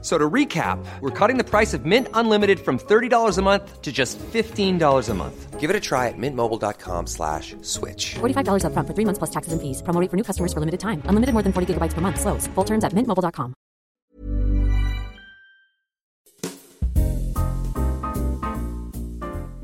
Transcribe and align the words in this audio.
So 0.00 0.16
to 0.16 0.30
recap, 0.30 0.78
we're 1.00 1.10
cutting 1.10 1.38
the 1.38 1.44
price 1.44 1.74
of 1.74 1.84
Mint 1.84 2.06
Unlimited 2.14 2.60
from 2.60 2.78
$30 2.78 3.36
a 3.36 3.42
month 3.42 3.82
to 3.82 3.90
just 3.90 4.16
$15 4.32 5.08
a 5.08 5.14
month. 5.14 5.58
Give 5.58 5.70
it 5.70 5.74
a 5.74 5.80
try 5.80 6.06
at 6.06 6.14
mintmobile.com 6.16 7.08
slash 7.08 7.56
switch. 7.62 8.14
$45 8.20 8.62
upfront 8.62 8.86
for 8.86 8.94
three 8.94 9.04
months 9.04 9.18
plus 9.18 9.30
taxes 9.30 9.52
and 9.52 9.60
fees. 9.60 9.82
Promo 9.82 10.00
rate 10.00 10.08
for 10.08 10.16
new 10.16 10.22
customers 10.22 10.52
for 10.52 10.60
limited 10.60 10.78
time. 10.78 11.02
Unlimited 11.06 11.32
more 11.34 11.42
than 11.42 11.52
40 11.52 11.74
gigabytes 11.74 11.94
per 11.94 12.00
month. 12.00 12.20
Slows. 12.20 12.46
Full 12.54 12.64
terms 12.64 12.84
at 12.84 12.92
mintmobile.com. 12.94 13.54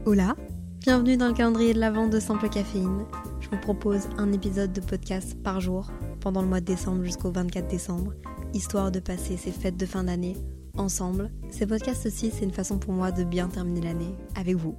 Hola, 0.07 0.37
bienvenue 0.81 1.17
dans 1.17 1.29
le 1.29 1.35
calendrier 1.35 1.73
de 1.73 1.81
la 1.81 1.91
vente 1.91 2.11
de 2.11 2.21
Simple 2.21 2.49
Caféine. 2.51 3.07
Je 3.41 3.49
vous 3.49 3.57
propose 3.57 4.09
un 4.19 4.33
épisode 4.33 4.73
de 4.73 4.81
podcast 4.81 5.35
par 5.43 5.61
jour 5.61 5.91
pendant 6.21 6.43
le 6.43 6.49
mois 6.49 6.61
de 6.61 6.67
décembre 6.67 7.05
jusqu'au 7.05 7.31
24 7.31 7.69
décembre, 7.69 8.13
histoire 8.55 8.93
de 8.93 9.01
passer 9.01 9.37
ces 9.37 9.51
fêtes 9.51 9.77
de 9.77 9.85
fin 9.85 10.05
d'année 10.05 10.37
ensemble. 10.77 11.33
Ces 11.51 11.67
podcasts 11.67 12.07
aussi, 12.07 12.31
c'est 12.31 12.45
une 12.45 12.53
façon 12.53 12.79
pour 12.79 12.93
moi 12.93 13.11
de 13.11 13.25
bien 13.25 13.49
terminer 13.49 13.81
l'année 13.81 14.15
avec 14.37 14.55
vous. 14.55 14.77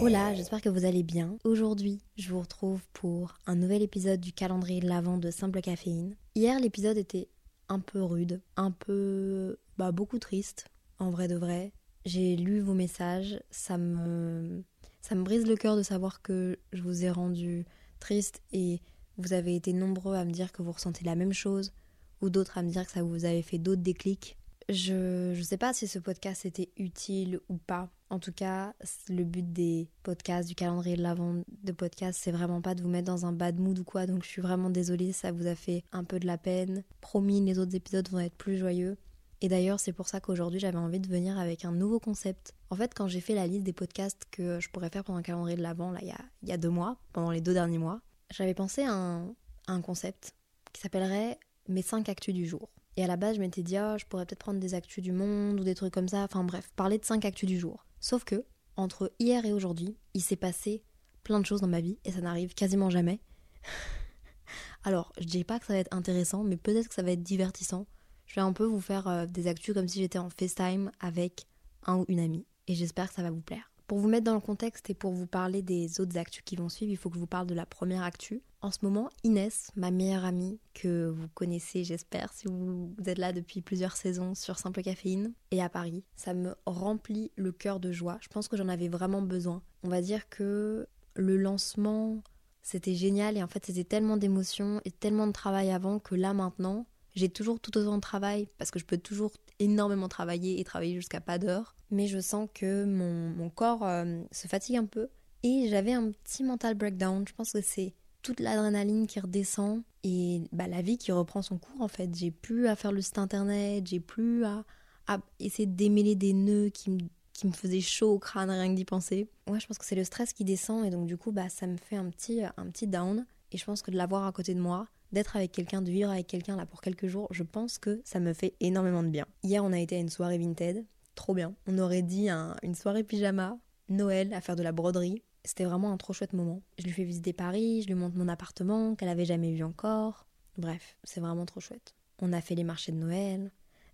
Hola, 0.00 0.34
j'espère 0.34 0.60
que 0.60 0.68
vous 0.68 0.84
allez 0.84 1.04
bien. 1.04 1.38
Aujourd'hui, 1.44 2.00
je 2.16 2.28
vous 2.30 2.40
retrouve 2.40 2.82
pour 2.92 3.38
un 3.46 3.54
nouvel 3.54 3.82
épisode 3.82 4.20
du 4.20 4.32
calendrier 4.32 4.80
de 4.80 4.88
l'Avent 4.88 5.18
de 5.18 5.30
Simple 5.30 5.60
Caféine. 5.60 6.16
Hier, 6.34 6.58
l'épisode 6.58 6.98
était 6.98 7.28
un 7.68 7.78
peu 7.78 8.02
rude, 8.02 8.40
un 8.56 8.72
peu 8.72 9.56
bah, 9.76 9.92
beaucoup 9.92 10.18
triste, 10.18 10.66
en 10.98 11.10
vrai 11.10 11.28
de 11.28 11.36
vrai. 11.36 11.72
J'ai 12.06 12.36
lu 12.36 12.60
vos 12.60 12.74
messages, 12.74 13.40
ça 13.50 13.78
me 13.78 14.64
ça 15.00 15.14
me 15.14 15.22
brise 15.22 15.46
le 15.46 15.56
cœur 15.56 15.76
de 15.76 15.82
savoir 15.82 16.22
que 16.22 16.58
je 16.72 16.82
vous 16.82 17.04
ai 17.04 17.10
rendu 17.10 17.66
triste 18.00 18.42
et 18.52 18.80
vous 19.16 19.32
avez 19.32 19.54
été 19.54 19.72
nombreux 19.72 20.16
à 20.16 20.24
me 20.24 20.32
dire 20.32 20.52
que 20.52 20.62
vous 20.62 20.72
ressentez 20.72 21.04
la 21.04 21.14
même 21.14 21.32
chose 21.32 21.72
ou 22.20 22.30
d'autres 22.30 22.58
à 22.58 22.62
me 22.62 22.70
dire 22.70 22.86
que 22.86 22.92
ça 22.92 23.02
vous 23.02 23.24
avait 23.24 23.42
fait 23.42 23.58
d'autres 23.58 23.82
déclics. 23.82 24.36
Je 24.68 25.34
ne 25.34 25.42
sais 25.42 25.56
pas 25.56 25.72
si 25.72 25.88
ce 25.88 25.98
podcast 25.98 26.44
était 26.44 26.70
utile 26.76 27.40
ou 27.48 27.56
pas. 27.56 27.88
En 28.10 28.18
tout 28.18 28.32
cas, 28.32 28.74
le 29.08 29.24
but 29.24 29.50
des 29.52 29.88
podcasts, 30.02 30.48
du 30.48 30.54
calendrier 30.54 30.96
de 30.96 31.02
l'avant 31.02 31.42
de 31.62 31.72
podcast, 31.72 32.18
c'est 32.22 32.32
vraiment 32.32 32.60
pas 32.60 32.74
de 32.74 32.82
vous 32.82 32.88
mettre 32.88 33.06
dans 33.06 33.24
un 33.24 33.32
bad 33.32 33.58
mood 33.58 33.78
ou 33.78 33.84
quoi. 33.84 34.06
Donc 34.06 34.24
je 34.24 34.28
suis 34.28 34.42
vraiment 34.42 34.68
désolée, 34.68 35.12
ça 35.12 35.32
vous 35.32 35.46
a 35.46 35.54
fait 35.54 35.84
un 35.92 36.04
peu 36.04 36.18
de 36.18 36.26
la 36.26 36.36
peine. 36.36 36.84
Promis, 37.00 37.40
les 37.40 37.58
autres 37.58 37.74
épisodes 37.74 38.08
vont 38.10 38.20
être 38.20 38.36
plus 38.36 38.58
joyeux. 38.58 38.98
Et 39.40 39.48
d'ailleurs, 39.48 39.78
c'est 39.78 39.92
pour 39.92 40.08
ça 40.08 40.20
qu'aujourd'hui, 40.20 40.58
j'avais 40.58 40.78
envie 40.78 41.00
de 41.00 41.08
venir 41.08 41.38
avec 41.38 41.64
un 41.64 41.72
nouveau 41.72 42.00
concept. 42.00 42.54
En 42.70 42.76
fait, 42.76 42.92
quand 42.94 43.06
j'ai 43.06 43.20
fait 43.20 43.34
la 43.34 43.46
liste 43.46 43.62
des 43.62 43.72
podcasts 43.72 44.26
que 44.30 44.58
je 44.58 44.68
pourrais 44.68 44.90
faire 44.90 45.04
pendant 45.04 45.18
le 45.18 45.22
calendrier 45.22 45.56
de 45.56 45.62
l'avant, 45.62 45.92
là, 45.92 46.00
il 46.02 46.08
y 46.08 46.12
a, 46.12 46.20
y 46.42 46.52
a 46.52 46.56
deux 46.56 46.70
mois, 46.70 46.98
pendant 47.12 47.30
les 47.30 47.40
deux 47.40 47.54
derniers 47.54 47.78
mois, 47.78 48.00
j'avais 48.30 48.54
pensé 48.54 48.84
un, 48.84 49.34
à 49.66 49.72
un 49.72 49.80
concept 49.80 50.34
qui 50.72 50.82
s'appellerait 50.82 51.38
mes 51.68 51.82
5 51.82 52.08
actus 52.08 52.34
du 52.34 52.46
jour. 52.46 52.70
Et 52.96 53.04
à 53.04 53.06
la 53.06 53.16
base, 53.16 53.36
je 53.36 53.40
m'étais 53.40 53.62
dit, 53.62 53.76
oh, 53.78 53.96
je 53.98 54.04
pourrais 54.06 54.26
peut-être 54.26 54.40
prendre 54.40 54.58
des 54.58 54.74
actus 54.74 55.04
du 55.04 55.12
monde 55.12 55.60
ou 55.60 55.64
des 55.64 55.74
trucs 55.74 55.94
comme 55.94 56.08
ça. 56.08 56.24
Enfin 56.24 56.42
bref, 56.44 56.70
parler 56.74 56.98
de 56.98 57.04
5 57.04 57.24
actus 57.24 57.48
du 57.48 57.58
jour. 57.58 57.86
Sauf 58.00 58.24
que, 58.24 58.44
entre 58.76 59.12
hier 59.18 59.44
et 59.44 59.52
aujourd'hui, 59.52 59.96
il 60.14 60.22
s'est 60.22 60.36
passé 60.36 60.82
plein 61.22 61.40
de 61.40 61.46
choses 61.46 61.60
dans 61.60 61.68
ma 61.68 61.80
vie 61.80 61.98
et 62.04 62.12
ça 62.12 62.20
n'arrive 62.20 62.54
quasiment 62.54 62.90
jamais. 62.90 63.20
Alors, 64.84 65.12
je 65.18 65.26
dis 65.26 65.44
pas 65.44 65.58
que 65.58 65.66
ça 65.66 65.74
va 65.74 65.78
être 65.78 65.94
intéressant, 65.94 66.42
mais 66.42 66.56
peut-être 66.56 66.88
que 66.88 66.94
ça 66.94 67.02
va 67.02 67.12
être 67.12 67.22
divertissant. 67.22 67.86
Je 68.26 68.34
vais 68.34 68.40
un 68.40 68.52
peu 68.52 68.64
vous 68.64 68.80
faire 68.80 69.06
euh, 69.08 69.26
des 69.26 69.46
actus 69.46 69.74
comme 69.74 69.88
si 69.88 70.00
j'étais 70.00 70.18
en 70.18 70.30
FaceTime 70.30 70.90
avec 71.00 71.46
un 71.86 71.98
ou 71.98 72.04
une 72.08 72.20
amie. 72.20 72.46
Et 72.66 72.74
j'espère 72.74 73.08
que 73.08 73.14
ça 73.14 73.22
va 73.22 73.30
vous 73.30 73.40
plaire. 73.40 73.70
Pour 73.88 74.00
vous 74.00 74.08
mettre 74.08 74.24
dans 74.24 74.34
le 74.34 74.40
contexte 74.40 74.90
et 74.90 74.94
pour 74.94 75.12
vous 75.12 75.26
parler 75.26 75.62
des 75.62 75.98
autres 75.98 76.18
actus 76.18 76.42
qui 76.44 76.56
vont 76.56 76.68
suivre, 76.68 76.92
il 76.92 76.98
faut 76.98 77.08
que 77.08 77.14
je 77.14 77.20
vous 77.20 77.26
parle 77.26 77.46
de 77.46 77.54
la 77.54 77.64
première 77.64 78.02
actu. 78.02 78.42
En 78.60 78.70
ce 78.70 78.80
moment, 78.82 79.08
Inès, 79.24 79.70
ma 79.76 79.90
meilleure 79.90 80.26
amie, 80.26 80.60
que 80.74 81.08
vous 81.08 81.26
connaissez, 81.28 81.84
j'espère, 81.84 82.30
si 82.34 82.48
vous 82.48 82.94
êtes 83.06 83.16
là 83.16 83.32
depuis 83.32 83.62
plusieurs 83.62 83.96
saisons 83.96 84.34
sur 84.34 84.58
Simple 84.58 84.82
Caféine, 84.82 85.32
est 85.52 85.62
à 85.62 85.70
Paris. 85.70 86.04
Ça 86.16 86.34
me 86.34 86.54
remplit 86.66 87.32
le 87.36 87.50
cœur 87.50 87.80
de 87.80 87.90
joie. 87.90 88.18
Je 88.20 88.28
pense 88.28 88.46
que 88.46 88.58
j'en 88.58 88.68
avais 88.68 88.88
vraiment 88.88 89.22
besoin. 89.22 89.62
On 89.82 89.88
va 89.88 90.02
dire 90.02 90.28
que 90.28 90.86
le 91.14 91.38
lancement, 91.38 92.22
c'était 92.62 92.94
génial 92.94 93.38
et 93.38 93.42
en 93.42 93.48
fait, 93.48 93.64
c'était 93.64 93.84
tellement 93.84 94.18
d'émotions 94.18 94.82
et 94.84 94.90
tellement 94.90 95.26
de 95.26 95.32
travail 95.32 95.70
avant 95.70 95.98
que 95.98 96.14
là 96.14 96.34
maintenant, 96.34 96.84
j'ai 97.14 97.30
toujours 97.30 97.58
tout 97.58 97.78
autant 97.78 97.96
de 97.96 98.02
travail 98.02 98.48
parce 98.58 98.70
que 98.70 98.78
je 98.78 98.84
peux 98.84 98.98
toujours 98.98 99.32
énormément 99.58 100.08
travailler 100.08 100.60
et 100.60 100.64
travailler 100.64 100.96
jusqu'à 100.96 101.22
pas 101.22 101.38
d'heure. 101.38 101.74
Mais 101.90 102.06
je 102.06 102.20
sens 102.20 102.48
que 102.52 102.84
mon, 102.84 103.30
mon 103.30 103.50
corps 103.50 103.84
euh, 103.84 104.22
se 104.30 104.46
fatigue 104.46 104.76
un 104.76 104.84
peu. 104.84 105.08
Et 105.42 105.68
j'avais 105.68 105.92
un 105.92 106.10
petit 106.10 106.44
mental 106.44 106.74
breakdown. 106.74 107.24
Je 107.26 107.32
pense 107.32 107.52
que 107.52 107.60
c'est 107.60 107.94
toute 108.22 108.40
l'adrénaline 108.40 109.06
qui 109.06 109.20
redescend 109.20 109.82
et 110.04 110.42
bah, 110.52 110.66
la 110.66 110.82
vie 110.82 110.98
qui 110.98 111.12
reprend 111.12 111.42
son 111.42 111.58
cours 111.58 111.80
en 111.80 111.88
fait. 111.88 112.14
J'ai 112.14 112.30
plus 112.30 112.66
à 112.66 112.76
faire 112.76 112.92
le 112.92 113.00
site 113.00 113.18
internet, 113.18 113.86
j'ai 113.86 114.00
plus 114.00 114.44
à, 114.44 114.64
à 115.06 115.18
essayer 115.38 115.66
de 115.66 115.74
démêler 115.74 116.14
des 116.14 116.32
nœuds 116.32 116.68
qui 116.68 116.90
me, 116.90 116.98
qui 117.32 117.46
me 117.46 117.52
faisaient 117.52 117.80
chaud 117.80 118.12
au 118.12 118.18
crâne 118.18 118.50
rien 118.50 118.68
que 118.68 118.74
d'y 118.74 118.84
penser. 118.84 119.28
Ouais, 119.48 119.60
je 119.60 119.66
pense 119.66 119.78
que 119.78 119.84
c'est 119.84 119.94
le 119.94 120.04
stress 120.04 120.32
qui 120.32 120.44
descend 120.44 120.84
et 120.84 120.90
donc 120.90 121.06
du 121.06 121.16
coup 121.16 121.32
bah, 121.32 121.48
ça 121.48 121.66
me 121.66 121.76
fait 121.76 121.96
un 121.96 122.10
petit, 122.10 122.42
un 122.42 122.66
petit 122.66 122.86
down. 122.86 123.24
Et 123.52 123.56
je 123.56 123.64
pense 123.64 123.80
que 123.82 123.90
de 123.90 123.96
l'avoir 123.96 124.26
à 124.26 124.32
côté 124.32 124.54
de 124.54 124.60
moi, 124.60 124.88
d'être 125.12 125.36
avec 125.36 125.52
quelqu'un, 125.52 125.80
de 125.80 125.90
vivre 125.90 126.10
avec 126.10 126.26
quelqu'un 126.26 126.56
là 126.56 126.66
pour 126.66 126.82
quelques 126.82 127.06
jours, 127.06 127.28
je 127.30 127.42
pense 127.42 127.78
que 127.78 128.02
ça 128.04 128.20
me 128.20 128.34
fait 128.34 128.54
énormément 128.60 129.02
de 129.02 129.08
bien. 129.08 129.26
Hier, 129.42 129.64
on 129.64 129.72
a 129.72 129.78
été 129.78 129.96
à 129.96 130.00
une 130.00 130.10
soirée 130.10 130.36
Vinted, 130.36 130.84
trop 131.18 131.34
bien. 131.34 131.54
On 131.66 131.78
aurait 131.78 132.02
dit 132.02 132.28
une 132.62 132.74
soirée 132.74 133.02
pyjama, 133.02 133.58
Noël, 133.88 134.32
à 134.32 134.40
faire 134.40 134.56
de 134.56 134.62
la 134.62 134.72
broderie. 134.72 135.22
C'était 135.44 135.64
vraiment 135.64 135.92
un 135.92 135.96
trop 135.96 136.12
chouette 136.12 136.32
moment. 136.32 136.62
Je 136.78 136.84
lui 136.84 136.92
fais 136.92 137.04
visiter 137.04 137.32
Paris, 137.32 137.82
je 137.82 137.88
lui 137.88 137.94
montre 137.94 138.16
mon 138.16 138.28
appartement 138.28 138.94
qu'elle 138.94 139.08
avait 139.08 139.24
jamais 139.24 139.52
vu 139.52 139.64
encore. 139.64 140.26
Bref, 140.56 140.96
c'est 141.04 141.20
vraiment 141.20 141.44
trop 141.44 141.60
chouette. 141.60 141.94
On 142.20 142.32
a 142.32 142.40
fait 142.40 142.54
les 142.54 142.64
marchés 142.64 142.92
de 142.92 142.98
Noël. 142.98 143.50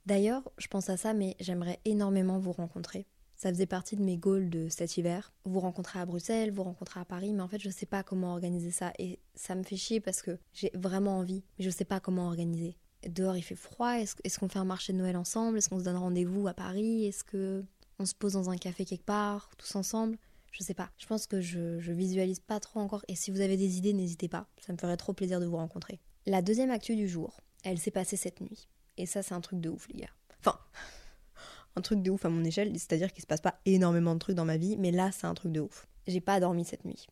D'ailleurs, 0.07 0.43
je 0.59 0.67
pense 0.67 0.91
à 0.91 0.97
ça, 0.97 1.15
mais 1.15 1.35
j'aimerais 1.41 1.81
énormément 1.85 2.39
vous 2.39 2.53
rencontrer. 2.53 3.07
Ça 3.37 3.49
faisait 3.51 3.67
partie 3.67 3.97
de 3.97 4.03
mes 4.03 4.17
goals 4.17 4.51
de 4.51 4.69
cet 4.69 4.97
hiver. 4.97 5.33
Vous 5.45 5.61
rencontrer 5.61 5.99
à 5.99 6.06
Bruxelles, 6.06 6.53
vous 6.53 6.62
rencontrer 6.62 7.01
à 7.01 7.05
Paris, 7.05 7.33
mais 7.33 7.43
en 7.43 7.49
fait, 7.49 7.61
je 7.61 7.71
sais 7.71 7.87
pas 7.87 8.03
comment 8.03 8.33
organiser 8.33 8.71
ça. 8.71 8.93
Et 8.99 9.19
ça 9.35 9.55
me 9.55 9.62
fait 9.62 9.77
chier 9.77 10.01
parce 10.01 10.23
que 10.23 10.39
j'ai 10.53 10.71
vraiment 10.75 11.19
envie, 11.19 11.43
mais 11.59 11.65
je 11.65 11.71
sais 11.71 11.85
pas 11.85 12.01
comment 12.01 12.27
organiser. 12.27 12.77
Dehors, 13.09 13.37
il 13.37 13.42
fait 13.42 13.56
froid. 13.56 13.94
Est-ce 13.98 14.38
qu'on 14.38 14.48
fait 14.48 14.59
un 14.59 14.65
marché 14.65 14.92
de 14.92 14.98
Noël 14.98 15.16
ensemble? 15.16 15.59
Est-ce 15.59 15.69
qu'on 15.69 15.78
se 15.78 15.84
donne 15.84 15.97
rendez-vous 15.97 16.48
à 16.48 16.54
Paris? 16.54 17.06
Est-ce 17.06 17.25
que 17.25 17.65
on 17.98 18.06
se 18.06 18.15
pose 18.15 18.32
dans 18.32 18.50
un 18.50 18.56
café 18.56 18.84
quelque 18.84 19.04
part, 19.04 19.50
tous 19.56 19.76
ensemble? 19.76 20.19
Je 20.53 20.62
sais 20.62 20.75
pas. 20.75 20.91
Je 20.98 21.06
pense 21.06 21.26
que 21.26 21.41
je, 21.41 21.81
je 21.81 21.93
visualise 21.93 22.41
pas 22.41 22.60
trop 22.60 22.81
encore. 22.81 23.04
Et 23.09 23.16
si 23.16 23.31
vous 23.31 23.41
avez 23.41 23.56
des 23.56 23.78
idées, 23.78 23.93
n'hésitez 23.93 24.28
pas. 24.28 24.47
Ça 24.64 24.72
me 24.72 24.78
ferait 24.78 24.97
trop 24.97 25.12
plaisir 25.12 25.41
de 25.41 25.47
vous 25.47 25.56
rencontrer. 25.56 26.00
La 26.26 26.43
deuxième 26.43 26.70
actu 26.70 26.97
du 26.97 27.09
jour, 27.09 27.41
elle 27.64 27.78
s'est 27.78 27.91
passée 27.91 28.16
cette 28.16 28.41
nuit. 28.41 28.69
Et 28.97 29.06
ça, 29.06 29.22
c'est 29.22 29.34
un 29.34 29.41
truc 29.41 29.60
de 29.60 29.69
ouf, 29.69 29.88
les 29.88 30.00
gars. 30.00 30.10
Enfin, 30.41 30.59
un 31.76 31.81
truc 31.81 32.03
de 32.03 32.10
ouf 32.10 32.25
à 32.25 32.28
mon 32.28 32.44
échelle, 32.44 32.72
c'est-à-dire 32.75 33.12
qu'il 33.12 33.22
se 33.22 33.26
passe 33.26 33.41
pas 33.41 33.60
énormément 33.64 34.14
de 34.14 34.19
trucs 34.19 34.37
dans 34.37 34.44
ma 34.44 34.56
vie, 34.56 34.76
mais 34.76 34.91
là 34.91 35.10
c'est 35.12 35.26
un 35.26 35.34
truc 35.34 35.53
de 35.53 35.60
ouf. 35.60 35.87
J'ai 36.06 36.20
pas 36.20 36.41
dormi 36.41 36.64
cette 36.64 36.84
nuit. 36.84 37.06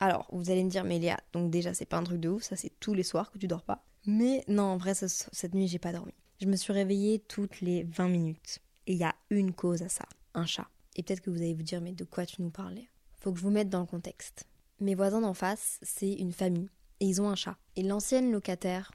Alors, 0.00 0.28
vous 0.32 0.50
allez 0.50 0.62
me 0.62 0.70
dire, 0.70 0.84
mais 0.84 0.98
Léa, 0.98 1.18
donc 1.32 1.50
déjà 1.50 1.74
c'est 1.74 1.84
pas 1.84 1.96
un 1.96 2.04
truc 2.04 2.20
de 2.20 2.28
ouf, 2.28 2.42
ça 2.42 2.56
c'est 2.56 2.72
tous 2.80 2.94
les 2.94 3.02
soirs 3.02 3.30
que 3.30 3.38
tu 3.38 3.48
dors 3.48 3.64
pas. 3.64 3.84
Mais 4.10 4.42
non, 4.48 4.62
en 4.62 4.76
vrai, 4.78 4.94
cette 4.94 5.54
nuit 5.54 5.68
j'ai 5.68 5.78
pas 5.78 5.92
dormi. 5.92 6.14
Je 6.40 6.46
me 6.46 6.56
suis 6.56 6.72
réveillée 6.72 7.18
toutes 7.18 7.60
les 7.60 7.82
20 7.82 8.08
minutes. 8.08 8.58
Et 8.86 8.94
il 8.94 8.98
y 8.98 9.04
a 9.04 9.14
une 9.28 9.52
cause 9.52 9.82
à 9.82 9.90
ça, 9.90 10.06
un 10.32 10.46
chat. 10.46 10.66
Et 10.96 11.02
peut-être 11.02 11.20
que 11.20 11.28
vous 11.28 11.36
allez 11.36 11.52
vous 11.52 11.62
dire, 11.62 11.82
mais 11.82 11.92
de 11.92 12.04
quoi 12.04 12.24
tu 12.24 12.40
nous 12.40 12.48
parlais? 12.48 12.88
Faut 13.18 13.32
que 13.32 13.38
je 13.38 13.42
vous 13.42 13.50
mette 13.50 13.68
dans 13.68 13.80
le 13.80 13.86
contexte. 13.86 14.46
Mes 14.80 14.94
voisins 14.94 15.20
d'en 15.20 15.34
face, 15.34 15.78
c'est 15.82 16.10
une 16.10 16.32
famille, 16.32 16.70
et 17.00 17.06
ils 17.06 17.20
ont 17.20 17.28
un 17.28 17.34
chat. 17.34 17.58
Et 17.76 17.82
l'ancienne 17.82 18.32
locataire 18.32 18.92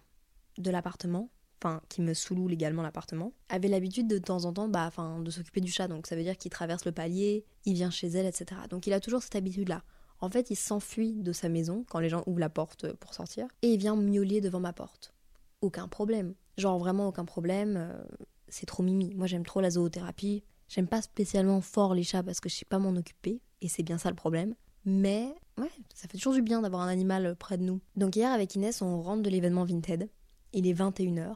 de 0.57 0.71
l'appartement, 0.71 1.29
enfin 1.61 1.79
qui 1.89 2.01
me 2.01 2.15
sous 2.15 2.47
légalement 2.47 2.81
l'appartement, 2.81 3.33
avait 3.49 3.67
l'habitude 3.67 4.07
de, 4.07 4.17
temps 4.17 4.45
en 4.45 4.53
temps 4.53 4.67
bah, 4.67 4.85
enfin, 4.87 5.19
de 5.19 5.29
s'occuper 5.29 5.61
du 5.61 5.71
chat. 5.71 5.87
Donc 5.87 6.07
ça 6.07 6.15
veut 6.15 6.23
dire 6.23 6.37
qu'il 6.39 6.49
traverse 6.49 6.85
le 6.85 6.91
palier, 6.91 7.45
il 7.65 7.75
vient 7.75 7.91
chez 7.91 8.07
elle, 8.07 8.25
etc. 8.25 8.61
Donc 8.67 8.87
il 8.87 8.93
a 8.93 8.99
toujours 8.99 9.21
cette 9.21 9.35
habitude-là. 9.35 9.83
En 10.23 10.29
fait, 10.29 10.49
il 10.49 10.55
s'enfuit 10.55 11.21
de 11.21 11.33
sa 11.33 11.49
maison 11.49 11.83
quand 11.89 11.99
les 11.99 12.07
gens 12.07 12.23
ouvrent 12.27 12.39
la 12.39 12.49
porte 12.49 12.93
pour 12.93 13.13
sortir 13.13 13.45
et 13.61 13.73
il 13.73 13.77
vient 13.77 13.97
miauler 13.97 14.39
devant 14.39 14.61
ma 14.61 14.71
porte. 14.71 15.13
Aucun 15.59 15.89
problème. 15.89 16.33
Genre 16.57 16.79
vraiment 16.79 17.09
aucun 17.09 17.25
problème. 17.25 17.75
Euh, 17.75 18.01
c'est 18.47 18.65
trop 18.65 18.83
mimi. 18.83 19.13
Moi 19.15 19.27
j'aime 19.27 19.45
trop 19.45 19.59
la 19.59 19.71
zoothérapie. 19.71 20.45
J'aime 20.69 20.87
pas 20.87 21.01
spécialement 21.01 21.59
fort 21.59 21.93
les 21.93 22.03
chats 22.03 22.23
parce 22.23 22.39
que 22.39 22.47
je 22.47 22.55
sais 22.55 22.63
pas 22.63 22.79
m'en 22.79 22.95
occuper 22.95 23.41
et 23.59 23.67
c'est 23.67 23.83
bien 23.83 23.97
ça 23.97 24.07
le 24.09 24.15
problème. 24.15 24.55
Mais 24.85 25.35
ouais, 25.57 25.69
ça 25.93 26.07
fait 26.07 26.17
toujours 26.17 26.35
du 26.35 26.41
bien 26.41 26.61
d'avoir 26.61 26.83
un 26.83 26.87
animal 26.87 27.35
près 27.35 27.57
de 27.57 27.63
nous. 27.63 27.81
Donc 27.97 28.15
hier 28.15 28.31
avec 28.31 28.55
Inès, 28.55 28.81
on 28.81 29.01
rentre 29.01 29.23
de 29.23 29.29
l'événement 29.29 29.65
Vinted. 29.65 30.09
Il 30.53 30.67
est 30.67 30.73
21h 30.73 31.35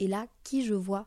et 0.00 0.08
là, 0.08 0.26
qui 0.42 0.64
je 0.64 0.74
vois 0.74 1.06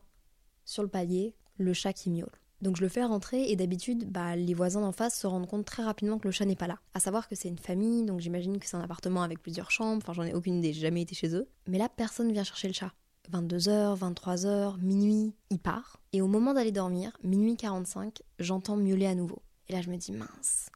sur 0.64 0.84
le 0.84 0.90
palier? 0.90 1.36
Le 1.58 1.74
chat 1.74 1.92
qui 1.92 2.10
miaule. 2.10 2.40
Donc 2.64 2.78
je 2.78 2.82
le 2.82 2.88
fais 2.88 3.04
rentrer 3.04 3.52
et 3.52 3.58
d'habitude, 3.58 4.10
bah, 4.10 4.38
les 4.38 4.54
voisins 4.54 4.80
d'en 4.80 4.94
face 4.94 5.20
se 5.20 5.28
rendent 5.28 5.48
compte 5.48 5.66
très 5.66 5.84
rapidement 5.84 6.18
que 6.18 6.30
le 6.30 6.32
chat 6.32 6.46
n'est 6.46 6.56
pas 6.56 6.68
là. 6.68 6.80
À 6.94 7.02
savoir 7.02 7.28
que 7.28 7.36
c'est 7.36 7.50
une 7.50 7.58
famille, 7.58 8.06
donc 8.06 8.22
j'imagine 8.22 8.58
que 8.58 8.66
c'est 8.66 8.78
un 8.78 8.82
appartement 8.82 9.22
avec 9.22 9.42
plusieurs 9.42 9.70
chambres, 9.70 10.02
enfin 10.02 10.14
j'en 10.14 10.24
ai 10.24 10.34
aucune 10.34 10.60
idée, 10.60 10.72
j'ai 10.72 10.80
jamais 10.80 11.02
été 11.02 11.14
chez 11.14 11.36
eux. 11.36 11.46
Mais 11.68 11.78
là, 11.78 11.90
personne 11.90 12.32
vient 12.32 12.46
chercher 12.46 12.70
le 12.70 12.74
chat. 12.74 12.94
22h, 13.34 14.00
23h, 14.00 14.80
minuit, 14.80 15.34
il 15.50 15.60
part. 15.60 16.00
Et 16.14 16.22
au 16.22 16.28
moment 16.28 16.54
d'aller 16.54 16.72
dormir, 16.72 17.12
minuit 17.22 17.58
45, 17.58 18.22
j'entends 18.40 18.78
miauler 18.78 19.08
à 19.08 19.16
nouveau. 19.16 19.42
Et 19.68 19.74
là, 19.74 19.82
je 19.82 19.90
me 19.90 19.98
dis 19.98 20.14
mince, 20.14 20.70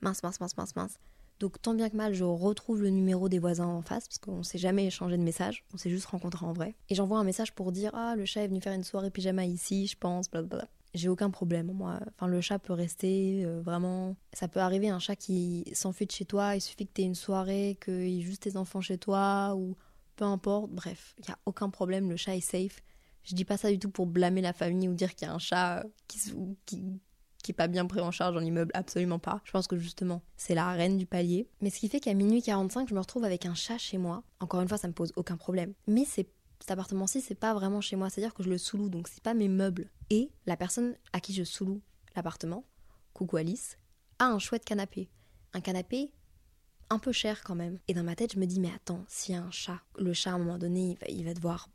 mince, 0.00 0.22
mince, 0.22 0.38
mince, 0.38 0.56
mince, 0.56 0.76
mince. 0.76 0.94
Donc 1.40 1.60
tant 1.60 1.74
bien 1.74 1.90
que 1.90 1.96
mal, 1.96 2.14
je 2.14 2.22
retrouve 2.22 2.82
le 2.82 2.90
numéro 2.90 3.28
des 3.28 3.40
voisins 3.40 3.66
en 3.66 3.82
face, 3.82 4.06
parce 4.06 4.18
qu'on 4.18 4.44
s'est 4.44 4.58
jamais 4.58 4.86
échangé 4.86 5.16
de 5.16 5.24
message, 5.24 5.64
on 5.74 5.76
s'est 5.76 5.90
juste 5.90 6.06
rencontrés 6.06 6.46
en 6.46 6.52
vrai. 6.52 6.76
Et 6.88 6.94
j'envoie 6.94 7.18
un 7.18 7.24
message 7.24 7.52
pour 7.52 7.72
dire 7.72 7.90
Ah, 7.94 8.14
le 8.14 8.26
chat 8.26 8.44
est 8.44 8.48
venu 8.48 8.60
faire 8.60 8.74
une 8.74 8.84
soirée 8.84 9.10
pyjama 9.10 9.44
ici, 9.44 9.88
je 9.88 9.96
pense, 9.98 10.30
blablabla. 10.30 10.68
J'ai 10.94 11.08
aucun 11.08 11.30
problème, 11.30 11.72
moi. 11.72 12.00
Enfin, 12.14 12.26
le 12.26 12.40
chat 12.40 12.58
peut 12.58 12.72
rester, 12.72 13.44
euh, 13.44 13.62
vraiment. 13.62 14.16
Ça 14.32 14.48
peut 14.48 14.60
arriver, 14.60 14.90
un 14.90 14.98
chat 14.98 15.16
qui 15.16 15.64
s'enfuit 15.72 16.06
de 16.06 16.12
chez 16.12 16.24
toi, 16.24 16.54
il 16.54 16.60
suffit 16.60 16.86
que 16.86 16.92
t'aies 16.92 17.04
une 17.04 17.14
soirée, 17.14 17.78
qu'il 17.82 18.08
y 18.08 18.18
ait 18.18 18.22
juste 18.22 18.42
tes 18.42 18.56
enfants 18.56 18.80
chez 18.80 18.98
toi, 18.98 19.54
ou 19.56 19.76
peu 20.16 20.24
importe. 20.24 20.70
Bref, 20.70 21.14
il 21.18 21.24
n'y 21.26 21.32
a 21.32 21.38
aucun 21.46 21.70
problème, 21.70 22.10
le 22.10 22.16
chat 22.16 22.36
est 22.36 22.40
safe. 22.40 22.82
Je 23.24 23.34
dis 23.34 23.44
pas 23.44 23.56
ça 23.56 23.70
du 23.70 23.78
tout 23.78 23.90
pour 23.90 24.06
blâmer 24.06 24.40
la 24.40 24.52
famille 24.52 24.88
ou 24.88 24.94
dire 24.94 25.14
qu'il 25.14 25.28
y 25.28 25.30
a 25.30 25.34
un 25.34 25.38
chat 25.38 25.84
qui, 26.08 26.18
qui, 26.66 26.82
qui 27.42 27.50
est 27.52 27.54
pas 27.54 27.68
bien 27.68 27.86
pris 27.86 28.00
en 28.00 28.10
charge 28.10 28.34
dans 28.34 28.40
l'immeuble, 28.40 28.72
absolument 28.74 29.18
pas. 29.18 29.40
Je 29.44 29.52
pense 29.52 29.66
que 29.66 29.76
justement, 29.76 30.22
c'est 30.36 30.54
la 30.54 30.72
reine 30.72 30.98
du 30.98 31.06
palier. 31.06 31.48
Mais 31.60 31.70
ce 31.70 31.78
qui 31.78 31.88
fait 31.88 32.00
qu'à 32.00 32.14
minuit 32.14 32.42
45, 32.42 32.88
je 32.88 32.94
me 32.94 33.00
retrouve 33.00 33.24
avec 33.24 33.46
un 33.46 33.54
chat 33.54 33.78
chez 33.78 33.98
moi. 33.98 34.24
Encore 34.40 34.60
une 34.60 34.68
fois, 34.68 34.78
ça 34.78 34.88
me 34.88 34.92
pose 34.92 35.12
aucun 35.16 35.36
problème. 35.36 35.72
Mais 35.86 36.04
c'est 36.04 36.28
cet 36.62 36.70
appartement-ci, 36.70 37.20
c'est 37.20 37.34
pas 37.34 37.54
vraiment 37.54 37.80
chez 37.80 37.96
moi, 37.96 38.08
c'est-à-dire 38.08 38.34
que 38.34 38.44
je 38.44 38.48
le 38.48 38.56
sous-loue, 38.56 38.88
donc 38.88 39.08
c'est 39.08 39.22
pas 39.22 39.34
mes 39.34 39.48
meubles. 39.48 39.90
Et 40.10 40.30
la 40.46 40.56
personne 40.56 40.94
à 41.12 41.18
qui 41.18 41.34
je 41.34 41.42
sous-loue 41.42 41.82
l'appartement, 42.14 42.64
coucou 43.14 43.36
Alice, 43.36 43.78
a 44.20 44.26
un 44.26 44.38
chouette 44.38 44.64
canapé. 44.64 45.10
Un 45.54 45.60
canapé 45.60 46.12
un 46.88 47.00
peu 47.00 47.10
cher 47.10 47.42
quand 47.42 47.56
même. 47.56 47.80
Et 47.88 47.94
dans 47.94 48.04
ma 48.04 48.14
tête, 48.14 48.34
je 48.34 48.38
me 48.38 48.46
dis, 48.46 48.60
mais 48.60 48.70
attends, 48.72 49.04
s'il 49.08 49.34
y 49.34 49.38
a 49.38 49.42
un 49.42 49.50
chat, 49.50 49.80
le 49.98 50.12
chat 50.12 50.30
à 50.30 50.34
un 50.34 50.38
moment 50.38 50.56
donné, 50.56 50.96
il 51.08 51.24
va, 51.24 51.34
devoir 51.34 51.68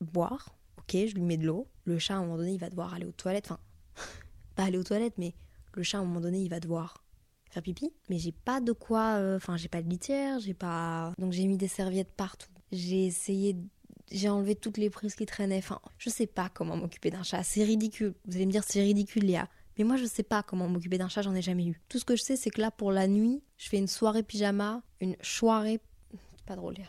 boire, 0.00 0.56
ok, 0.78 0.92
je 0.92 1.14
lui 1.14 1.22
mets 1.22 1.36
de 1.36 1.46
l'eau. 1.46 1.68
Le 1.84 1.98
chat 1.98 2.14
à 2.14 2.16
un 2.16 2.22
moment 2.22 2.38
donné, 2.38 2.54
il 2.54 2.60
va 2.60 2.70
devoir 2.70 2.94
aller 2.94 3.04
aux 3.04 3.12
toilettes, 3.12 3.50
enfin, 3.50 3.60
pas 4.54 4.64
aller 4.64 4.78
aux 4.78 4.84
toilettes, 4.84 5.18
mais 5.18 5.34
le 5.74 5.82
chat 5.82 5.98
à 5.98 6.00
un 6.00 6.04
moment 6.04 6.22
donné, 6.22 6.40
il 6.40 6.48
va 6.48 6.60
devoir 6.60 7.04
faire 7.50 7.62
pipi. 7.62 7.92
Mais 8.08 8.18
j'ai 8.18 8.32
pas 8.32 8.62
de 8.62 8.72
quoi, 8.72 9.16
euh, 9.16 9.36
enfin, 9.36 9.58
j'ai 9.58 9.68
pas 9.68 9.82
de 9.82 9.90
litière, 9.90 10.40
j'ai 10.40 10.54
pas. 10.54 11.12
Donc 11.18 11.32
j'ai 11.32 11.46
mis 11.46 11.58
des 11.58 11.68
serviettes 11.68 12.12
partout. 12.16 12.48
J'ai 12.72 13.04
essayé 13.04 13.54
j'ai 14.10 14.28
enlevé 14.28 14.54
toutes 14.54 14.78
les 14.78 14.90
prises 14.90 15.14
qui 15.14 15.26
traînaient. 15.26 15.58
Enfin, 15.58 15.80
je 15.98 16.10
sais 16.10 16.26
pas 16.26 16.50
comment 16.52 16.76
m'occuper 16.76 17.10
d'un 17.10 17.22
chat. 17.22 17.42
C'est 17.42 17.64
ridicule. 17.64 18.14
Vous 18.26 18.36
allez 18.36 18.46
me 18.46 18.52
dire, 18.52 18.64
c'est 18.66 18.82
ridicule, 18.82 19.24
Léa. 19.24 19.48
Mais 19.78 19.84
moi, 19.84 19.96
je 19.96 20.04
sais 20.04 20.22
pas 20.22 20.42
comment 20.42 20.68
m'occuper 20.68 20.98
d'un 20.98 21.08
chat, 21.08 21.22
j'en 21.22 21.34
ai 21.34 21.42
jamais 21.42 21.66
eu. 21.66 21.80
Tout 21.88 21.98
ce 21.98 22.04
que 22.04 22.16
je 22.16 22.22
sais, 22.22 22.36
c'est 22.36 22.50
que 22.50 22.60
là, 22.60 22.70
pour 22.70 22.92
la 22.92 23.06
nuit, 23.08 23.42
je 23.56 23.68
fais 23.68 23.78
une 23.78 23.86
soirée 23.86 24.22
pyjama, 24.22 24.82
une 25.00 25.16
soirée. 25.22 25.80
Pas 26.46 26.56
drôle, 26.56 26.74
Léa. 26.74 26.88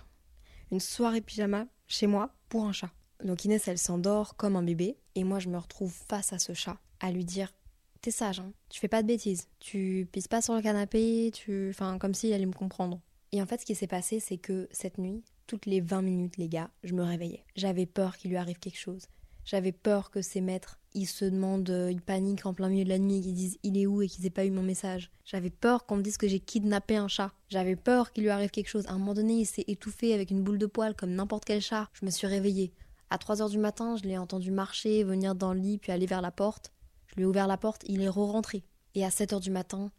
Une 0.72 0.80
soirée 0.80 1.22
pyjama 1.22 1.68
chez 1.88 2.08
moi 2.08 2.34
pour 2.50 2.66
un 2.66 2.72
chat. 2.72 2.92
Donc 3.24 3.46
Inès, 3.46 3.68
elle 3.68 3.78
s'endort 3.78 4.36
comme 4.36 4.56
un 4.56 4.64
bébé. 4.64 4.98
Et 5.16 5.24
moi, 5.24 5.40
je 5.40 5.50
me 5.50 5.58
retrouve 5.58 5.94
face 6.10 6.34
à 6.34 6.40
ce 6.40 6.54
chat, 6.54 6.80
à 7.00 7.12
lui 7.12 7.26
dire 7.26 7.54
T'es 8.02 8.12
sage, 8.12 8.40
hein. 8.40 8.52
Tu 8.70 8.80
fais 8.80 8.88
pas 8.88 9.04
de 9.04 9.08
bêtises. 9.08 9.48
Tu 9.60 10.08
pisses 10.12 10.28
pas 10.28 10.42
sur 10.42 10.56
le 10.56 10.62
canapé, 10.62 11.30
tu. 11.34 11.70
Enfin, 11.70 12.00
comme 12.00 12.16
s'il 12.16 12.34
allait 12.34 12.48
me 12.48 12.54
comprendre. 12.54 13.00
Et 13.32 13.42
en 13.42 13.46
fait, 13.46 13.62
ce 13.62 13.66
qui 13.66 13.76
s'est 13.76 13.88
passé, 13.88 14.20
c'est 14.20 14.38
que 14.38 14.68
cette 14.72 14.98
nuit, 14.98 15.24
toutes 15.52 15.66
les 15.66 15.82
20 15.82 16.02
minutes, 16.02 16.38
les 16.38 16.48
gars, 16.48 16.70
je 16.82 16.94
me 16.94 17.04
réveillais. 17.04 17.44
J'avais 17.58 17.86
peur 17.86 18.16
qu'il 18.16 18.32
lui 18.32 18.38
arrive 18.38 18.58
quelque 18.58 18.80
chose. 18.80 19.08
J'avais 19.44 19.74
peur 19.74 20.10
que 20.10 20.22
ses 20.22 20.40
maîtres, 20.40 20.80
ils 20.94 21.08
se 21.08 21.26
demandent, 21.26 21.70
euh, 21.70 21.92
ils 21.92 22.02
paniquent 22.02 22.46
en 22.46 22.54
plein 22.54 22.70
milieu 22.70 22.86
de 22.86 22.90
la 22.90 23.00
nuit 23.00 23.18
et 23.18 23.22
qu'ils 23.22 23.34
disent 23.34 23.58
il 23.62 23.78
est 23.78 23.86
où 23.86 24.02
et 24.02 24.08
qu'ils 24.08 24.26
aient 24.26 24.30
pas 24.30 24.46
eu 24.46 24.50
mon 24.50 24.64
message. 24.64 25.12
J'avais 25.26 25.50
peur 25.50 25.86
qu'on 25.86 25.98
me 25.98 26.04
dise 26.04 26.16
que 26.16 26.30
j'ai 26.30 26.40
kidnappé 26.40 26.96
un 26.96 27.10
chat. 27.10 27.34
J'avais 27.50 27.76
peur 27.76 28.14
qu'il 28.14 28.24
lui 28.24 28.30
arrive 28.30 28.50
quelque 28.50 28.70
chose. 28.70 28.88
À 28.88 28.94
un 28.94 28.98
moment 28.98 29.14
donné, 29.14 29.42
il 29.42 29.46
s'est 29.46 29.66
étouffé 29.68 30.14
avec 30.14 30.32
une 30.32 30.42
boule 30.42 30.58
de 30.58 30.68
poil 30.68 30.96
comme 30.96 31.12
n'importe 31.12 31.44
quel 31.44 31.60
chat. 31.60 31.90
Je 31.92 32.06
me 32.06 32.12
suis 32.12 32.28
réveillée. 32.28 32.72
À 33.10 33.18
3 33.18 33.42
heures 33.42 33.50
du 33.50 33.58
matin, 33.58 33.98
je 33.98 34.04
l'ai 34.04 34.18
entendu 34.18 34.52
marcher, 34.52 35.04
venir 35.04 35.36
dans 35.36 35.54
le 35.54 35.60
lit, 35.60 35.80
puis 35.80 35.92
aller 35.92 36.06
vers 36.06 36.22
la 36.22 36.32
porte. 36.32 36.72
Je 37.08 37.16
lui 37.16 37.24
ai 37.24 37.26
ouvert 37.26 37.48
la 37.48 37.58
porte, 37.58 37.82
il 37.88 38.02
est 38.02 38.08
re-rentré. 38.08 38.64
Et 38.96 39.04
à 39.04 39.12
7 39.12 39.34
heures 39.34 39.42
du 39.42 39.52
matin, 39.52 39.92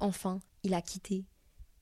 enfin, 0.00 0.40
il 0.64 0.74
a 0.74 0.82
quitté. 0.82 1.24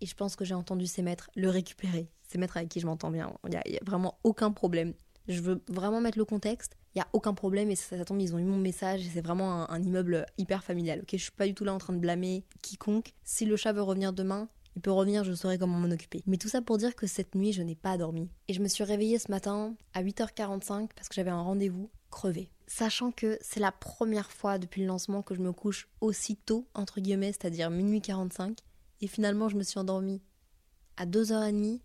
Et 0.00 0.06
je 0.06 0.14
pense 0.14 0.37
que 0.37 0.44
j'ai 0.44 0.54
entendu 0.54 0.87
ses 0.87 1.02
maîtres 1.02 1.31
le 1.37 1.48
récupérer 1.48 2.10
c'est 2.28 2.38
maîtres 2.38 2.56
avec 2.56 2.69
qui 2.69 2.81
je 2.81 2.87
m'entends 2.87 3.10
bien. 3.10 3.32
Il 3.44 3.50
n'y 3.50 3.76
a, 3.76 3.84
vraiment 3.84 4.19
aucun 4.25 4.50
problème. 4.50 4.94
Je 5.28 5.40
veux 5.40 5.62
vraiment 5.69 6.00
mettre 6.00 6.19
le 6.19 6.25
contexte. 6.25 6.76
Il 6.94 6.98
n'y 6.98 7.02
a 7.02 7.08
aucun 7.12 7.34
problème 7.34 7.70
et 7.70 7.76
ça, 7.76 8.04
tombe, 8.04 8.20
ils 8.20 8.34
ont 8.34 8.38
eu 8.38 8.44
mon 8.44 8.56
message 8.56 9.06
et 9.06 9.10
c'est 9.12 9.20
vraiment 9.20 9.70
un, 9.70 9.82
immeuble 9.82 10.26
hyper 10.38 10.64
familial. 10.64 11.00
Ok, 11.00 11.10
je 11.12 11.16
suis 11.16 11.32
pas 11.32 11.46
du 11.46 11.54
tout 11.54 11.64
là 11.64 11.75
en 11.75 11.78
train 11.78 11.93
de 11.93 11.98
blâmer 11.98 12.44
quiconque. 12.62 13.12
Si 13.25 13.44
le 13.44 13.56
chat 13.56 13.72
veut 13.72 13.82
revenir 13.82 14.12
demain, 14.12 14.48
il 14.76 14.82
peut 14.82 14.90
revenir, 14.90 15.25
je 15.25 15.32
saurai 15.32 15.58
comment 15.58 15.78
m'en 15.78 15.90
occuper. 15.90 16.22
Mais 16.26 16.37
tout 16.37 16.48
ça 16.48 16.62
pour 16.62 16.78
dire 16.78 16.94
que 16.94 17.06
cette 17.06 17.34
nuit, 17.34 17.52
je 17.52 17.62
n'ai 17.62 17.75
pas 17.75 17.96
dormi. 17.96 18.31
Et 18.48 18.54
je 18.54 18.62
me 18.62 18.69
suis 18.69 18.84
réveillée 18.84 19.19
ce 19.19 19.31
matin 19.31 19.75
à 19.94 20.02
8h45 20.02 20.90
parce 20.94 21.08
que 21.08 21.14
j'avais 21.14 21.31
un 21.31 21.40
rendez-vous 21.40 21.90
crevé. 22.10 22.50
Sachant 22.66 23.10
que 23.10 23.38
c'est 23.43 23.60
la 23.60 23.72
première 23.72 24.31
fois 24.31 24.58
depuis 24.58 24.81
le 24.81 24.88
lancement 24.88 25.22
que 25.22 25.34
je 25.34 25.40
me 25.40 25.52
couche 25.52 25.88
aussi 26.00 26.37
tôt, 26.37 26.66
entre 26.75 27.00
guillemets, 27.00 27.32
c'est-à-dire 27.32 27.70
minuit 27.70 28.00
45. 28.00 28.58
Et 29.00 29.06
finalement, 29.06 29.48
je 29.48 29.56
me 29.56 29.62
suis 29.62 29.78
endormie 29.78 30.22
à 30.96 31.06
2h30 31.06 31.81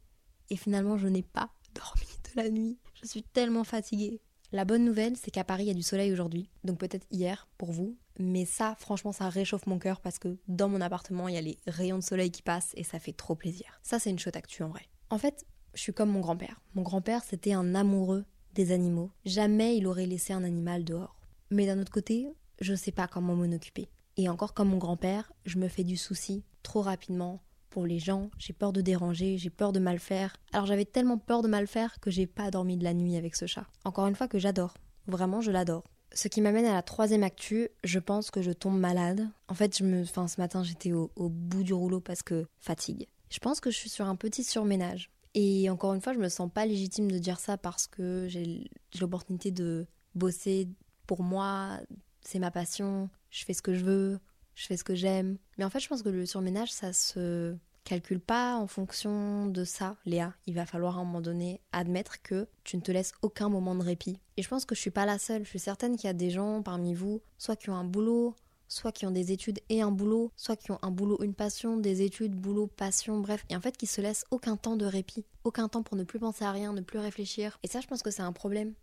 et 0.49 0.55
finalement 0.55 0.97
je 0.97 1.07
n'ai 1.07 1.23
pas 1.23 1.51
dormi 1.75 2.07
de 2.23 2.41
la 2.41 2.49
nuit. 2.49 2.77
Je 3.01 3.07
suis 3.07 3.23
tellement 3.23 3.63
fatiguée. 3.63 4.21
La 4.53 4.65
bonne 4.65 4.83
nouvelle, 4.83 5.15
c'est 5.15 5.31
qu'à 5.31 5.45
Paris, 5.45 5.63
il 5.63 5.67
y 5.67 5.71
a 5.71 5.75
du 5.75 5.81
soleil 5.81 6.11
aujourd'hui, 6.11 6.49
donc 6.65 6.77
peut-être 6.77 7.07
hier 7.09 7.47
pour 7.57 7.71
vous, 7.71 7.97
mais 8.19 8.43
ça, 8.43 8.75
franchement, 8.77 9.13
ça 9.13 9.29
réchauffe 9.29 9.65
mon 9.65 9.79
cœur 9.79 10.01
parce 10.01 10.19
que 10.19 10.37
dans 10.49 10.67
mon 10.67 10.81
appartement, 10.81 11.29
il 11.29 11.35
y 11.35 11.37
a 11.37 11.41
les 11.41 11.57
rayons 11.67 11.97
de 11.97 12.03
soleil 12.03 12.31
qui 12.31 12.41
passent 12.41 12.73
et 12.75 12.83
ça 12.83 12.99
fait 12.99 13.13
trop 13.13 13.35
plaisir. 13.35 13.79
Ça, 13.81 13.97
c'est 13.97 14.09
une 14.09 14.19
chouette 14.19 14.35
actu 14.35 14.63
en 14.63 14.69
vrai. 14.69 14.89
En 15.09 15.17
fait, 15.17 15.45
je 15.73 15.79
suis 15.79 15.93
comme 15.93 16.11
mon 16.11 16.19
grand-père. 16.19 16.61
Mon 16.75 16.81
grand-père, 16.81 17.23
c'était 17.23 17.53
un 17.53 17.75
amoureux 17.75 18.25
des 18.53 18.73
animaux. 18.73 19.09
Jamais 19.23 19.77
il 19.77 19.87
aurait 19.87 20.05
laissé 20.05 20.33
un 20.33 20.43
animal 20.43 20.83
dehors. 20.83 21.15
Mais 21.49 21.65
d'un 21.65 21.79
autre 21.79 21.91
côté, 21.91 22.27
je 22.59 22.73
ne 22.73 22.77
sais 22.77 22.91
pas 22.91 23.07
comment 23.07 23.35
m'en 23.35 23.55
occuper. 23.55 23.89
Et 24.17 24.29
encore 24.29 24.53
comme 24.53 24.69
mon 24.69 24.77
grand-père, 24.77 25.31
je 25.45 25.57
me 25.57 25.67
fais 25.67 25.83
du 25.83 25.97
souci 25.97 26.43
trop 26.63 26.81
rapidement 26.81 27.41
pour 27.71 27.85
les 27.85 27.99
gens, 27.99 28.29
j'ai 28.37 28.53
peur 28.53 28.73
de 28.73 28.81
déranger, 28.81 29.37
j'ai 29.37 29.49
peur 29.49 29.71
de 29.71 29.79
mal 29.79 29.97
faire. 29.97 30.35
Alors 30.51 30.65
j'avais 30.65 30.85
tellement 30.85 31.17
peur 31.17 31.41
de 31.41 31.47
mal 31.47 31.67
faire 31.67 31.99
que 32.01 32.11
j'ai 32.11 32.27
pas 32.27 32.51
dormi 32.51 32.77
de 32.77 32.83
la 32.83 32.93
nuit 32.93 33.15
avec 33.15 33.35
ce 33.35 33.47
chat. 33.47 33.65
Encore 33.85 34.07
une 34.07 34.15
fois 34.15 34.27
que 34.27 34.37
j'adore. 34.37 34.75
Vraiment, 35.07 35.41
je 35.41 35.51
l'adore. 35.51 35.85
Ce 36.13 36.27
qui 36.27 36.41
m'amène 36.41 36.65
à 36.65 36.73
la 36.73 36.81
troisième 36.81 37.23
actu, 37.23 37.69
je 37.85 37.99
pense 37.99 38.29
que 38.29 38.41
je 38.41 38.51
tombe 38.51 38.77
malade. 38.77 39.29
En 39.47 39.53
fait, 39.53 39.77
je 39.77 39.85
me, 39.85 40.03
ce 40.03 40.39
matin, 40.39 40.63
j'étais 40.63 40.91
au, 40.91 41.11
au 41.15 41.29
bout 41.29 41.63
du 41.63 41.73
rouleau 41.73 42.01
parce 42.01 42.21
que 42.21 42.45
fatigue. 42.59 43.07
Je 43.29 43.39
pense 43.39 43.61
que 43.61 43.71
je 43.71 43.77
suis 43.77 43.89
sur 43.89 44.05
un 44.05 44.17
petit 44.17 44.43
surménage. 44.43 45.09
Et 45.33 45.69
encore 45.69 45.93
une 45.93 46.01
fois, 46.01 46.13
je 46.13 46.19
me 46.19 46.27
sens 46.27 46.51
pas 46.53 46.65
légitime 46.65 47.09
de 47.09 47.17
dire 47.17 47.39
ça 47.39 47.57
parce 47.57 47.87
que 47.87 48.27
j'ai 48.27 48.69
l'opportunité 48.99 49.51
de 49.51 49.87
bosser 50.13 50.67
pour 51.07 51.23
moi, 51.23 51.79
c'est 52.21 52.39
ma 52.39 52.51
passion, 52.51 53.09
je 53.31 53.43
fais 53.43 53.53
ce 53.53 53.61
que 53.61 53.73
je 53.73 53.83
veux, 53.83 54.19
je 54.53 54.67
fais 54.67 54.77
ce 54.77 54.83
que 54.83 54.93
j'aime. 54.93 55.37
Mais 55.57 55.63
en 55.63 55.69
fait, 55.69 55.79
je 55.79 55.87
pense 55.87 56.03
que 56.03 56.09
le 56.09 56.25
surménage, 56.25 56.71
ça 56.71 56.93
se 56.93 57.57
calcule 57.83 58.19
pas 58.19 58.57
en 58.57 58.67
fonction 58.67 59.47
de 59.47 59.63
ça, 59.63 59.97
Léa. 60.05 60.35
Il 60.45 60.53
va 60.53 60.65
falloir 60.65 60.97
à 60.97 61.01
un 61.01 61.03
moment 61.03 61.21
donné 61.21 61.61
admettre 61.71 62.21
que 62.21 62.47
tu 62.63 62.77
ne 62.77 62.81
te 62.81 62.91
laisses 62.91 63.13
aucun 63.23 63.49
moment 63.49 63.73
de 63.73 63.83
répit. 63.83 64.19
Et 64.37 64.43
je 64.43 64.49
pense 64.49 64.65
que 64.65 64.75
je 64.75 64.81
suis 64.81 64.91
pas 64.91 65.05
la 65.05 65.17
seule. 65.17 65.43
Je 65.43 65.49
suis 65.49 65.59
certaine 65.59 65.95
qu'il 65.95 66.07
y 66.07 66.09
a 66.09 66.13
des 66.13 66.29
gens 66.29 66.61
parmi 66.61 66.93
vous, 66.93 67.21
soit 67.37 67.55
qui 67.55 67.69
ont 67.69 67.75
un 67.75 67.83
boulot, 67.83 68.35
soit 68.67 68.91
qui 68.91 69.05
ont 69.05 69.11
des 69.11 69.31
études 69.31 69.59
et 69.69 69.81
un 69.81 69.91
boulot, 69.91 70.31
soit 70.35 70.55
qui 70.55 70.71
ont 70.71 70.79
un 70.81 70.91
boulot, 70.91 71.21
une 71.23 71.33
passion, 71.33 71.77
des 71.77 72.03
études, 72.03 72.35
boulot, 72.35 72.67
passion, 72.67 73.19
bref, 73.19 73.45
et 73.49 73.55
en 73.55 73.61
fait 73.61 73.75
qui 73.75 73.85
se 73.85 73.99
laissent 73.99 74.25
aucun 74.31 74.55
temps 74.55 74.77
de 74.77 74.85
répit, 74.85 75.25
aucun 75.43 75.67
temps 75.67 75.83
pour 75.83 75.97
ne 75.97 76.03
plus 76.03 76.19
penser 76.19 76.45
à 76.45 76.51
rien, 76.51 76.71
ne 76.71 76.81
plus 76.81 76.99
réfléchir. 76.99 77.59
Et 77.63 77.67
ça, 77.67 77.81
je 77.81 77.87
pense 77.87 78.01
que 78.01 78.11
c'est 78.11 78.21
un 78.21 78.31
problème. 78.31 78.73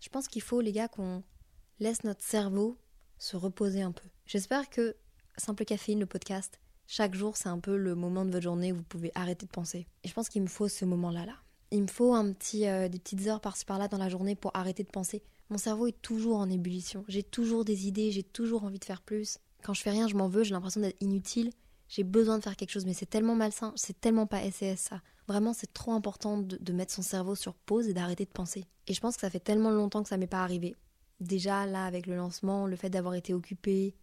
Je 0.00 0.08
pense 0.08 0.28
qu'il 0.28 0.42
faut, 0.42 0.60
les 0.60 0.72
gars, 0.72 0.88
qu'on 0.88 1.22
laisse 1.80 2.04
notre 2.04 2.22
cerveau 2.22 2.78
se 3.18 3.36
reposer 3.36 3.82
un 3.82 3.92
peu. 3.92 4.08
J'espère 4.26 4.70
que 4.70 4.96
Simple 5.36 5.64
Caféine, 5.64 6.00
le 6.00 6.06
podcast, 6.06 6.60
chaque 6.86 7.14
jour, 7.14 7.36
c'est 7.36 7.48
un 7.48 7.58
peu 7.58 7.76
le 7.76 7.94
moment 7.94 8.24
de 8.24 8.30
votre 8.30 8.42
journée 8.42 8.72
où 8.72 8.76
vous 8.76 8.82
pouvez 8.82 9.12
arrêter 9.14 9.46
de 9.46 9.50
penser. 9.50 9.86
Et 10.04 10.08
je 10.08 10.14
pense 10.14 10.28
qu'il 10.28 10.42
me 10.42 10.48
faut 10.48 10.68
ce 10.68 10.84
moment-là. 10.84 11.26
Là. 11.26 11.34
Il 11.70 11.82
me 11.82 11.86
faut 11.86 12.14
un 12.14 12.32
petit, 12.32 12.66
euh, 12.66 12.88
des 12.88 12.98
petites 12.98 13.26
heures 13.26 13.40
par-ci 13.40 13.64
par-là 13.64 13.88
dans 13.88 13.98
la 13.98 14.08
journée 14.08 14.34
pour 14.34 14.50
arrêter 14.54 14.84
de 14.84 14.90
penser. 14.90 15.22
Mon 15.50 15.58
cerveau 15.58 15.86
est 15.86 16.00
toujours 16.00 16.38
en 16.38 16.48
ébullition. 16.48 17.04
J'ai 17.08 17.22
toujours 17.22 17.64
des 17.64 17.86
idées, 17.86 18.10
j'ai 18.10 18.22
toujours 18.22 18.64
envie 18.64 18.78
de 18.78 18.84
faire 18.84 19.02
plus. 19.02 19.38
Quand 19.62 19.74
je 19.74 19.82
fais 19.82 19.90
rien, 19.90 20.08
je 20.08 20.14
m'en 20.14 20.28
veux, 20.28 20.44
j'ai 20.44 20.52
l'impression 20.52 20.80
d'être 20.80 21.00
inutile. 21.02 21.50
J'ai 21.88 22.04
besoin 22.04 22.38
de 22.38 22.42
faire 22.42 22.56
quelque 22.56 22.70
chose, 22.70 22.84
mais 22.84 22.94
c'est 22.94 23.08
tellement 23.08 23.34
malsain, 23.34 23.72
c'est 23.76 23.98
tellement 23.98 24.26
pas 24.26 24.42
SES 24.50 24.76
ça. 24.76 25.00
Vraiment, 25.26 25.52
c'est 25.52 25.72
trop 25.72 25.92
important 25.92 26.38
de, 26.38 26.56
de 26.56 26.72
mettre 26.72 26.92
son 26.92 27.02
cerveau 27.02 27.34
sur 27.34 27.54
pause 27.54 27.88
et 27.88 27.94
d'arrêter 27.94 28.24
de 28.24 28.30
penser. 28.30 28.66
Et 28.86 28.94
je 28.94 29.00
pense 29.00 29.16
que 29.16 29.22
ça 29.22 29.30
fait 29.30 29.40
tellement 29.40 29.70
longtemps 29.70 30.02
que 30.02 30.08
ça 30.08 30.16
m'est 30.16 30.26
pas 30.26 30.42
arrivé. 30.42 30.74
Déjà, 31.20 31.66
là, 31.66 31.84
avec 31.84 32.06
le 32.06 32.16
lancement, 32.16 32.66
le 32.66 32.76
fait 32.76 32.90
d'avoir 32.90 33.14
été 33.14 33.34
occupée, 33.34 33.96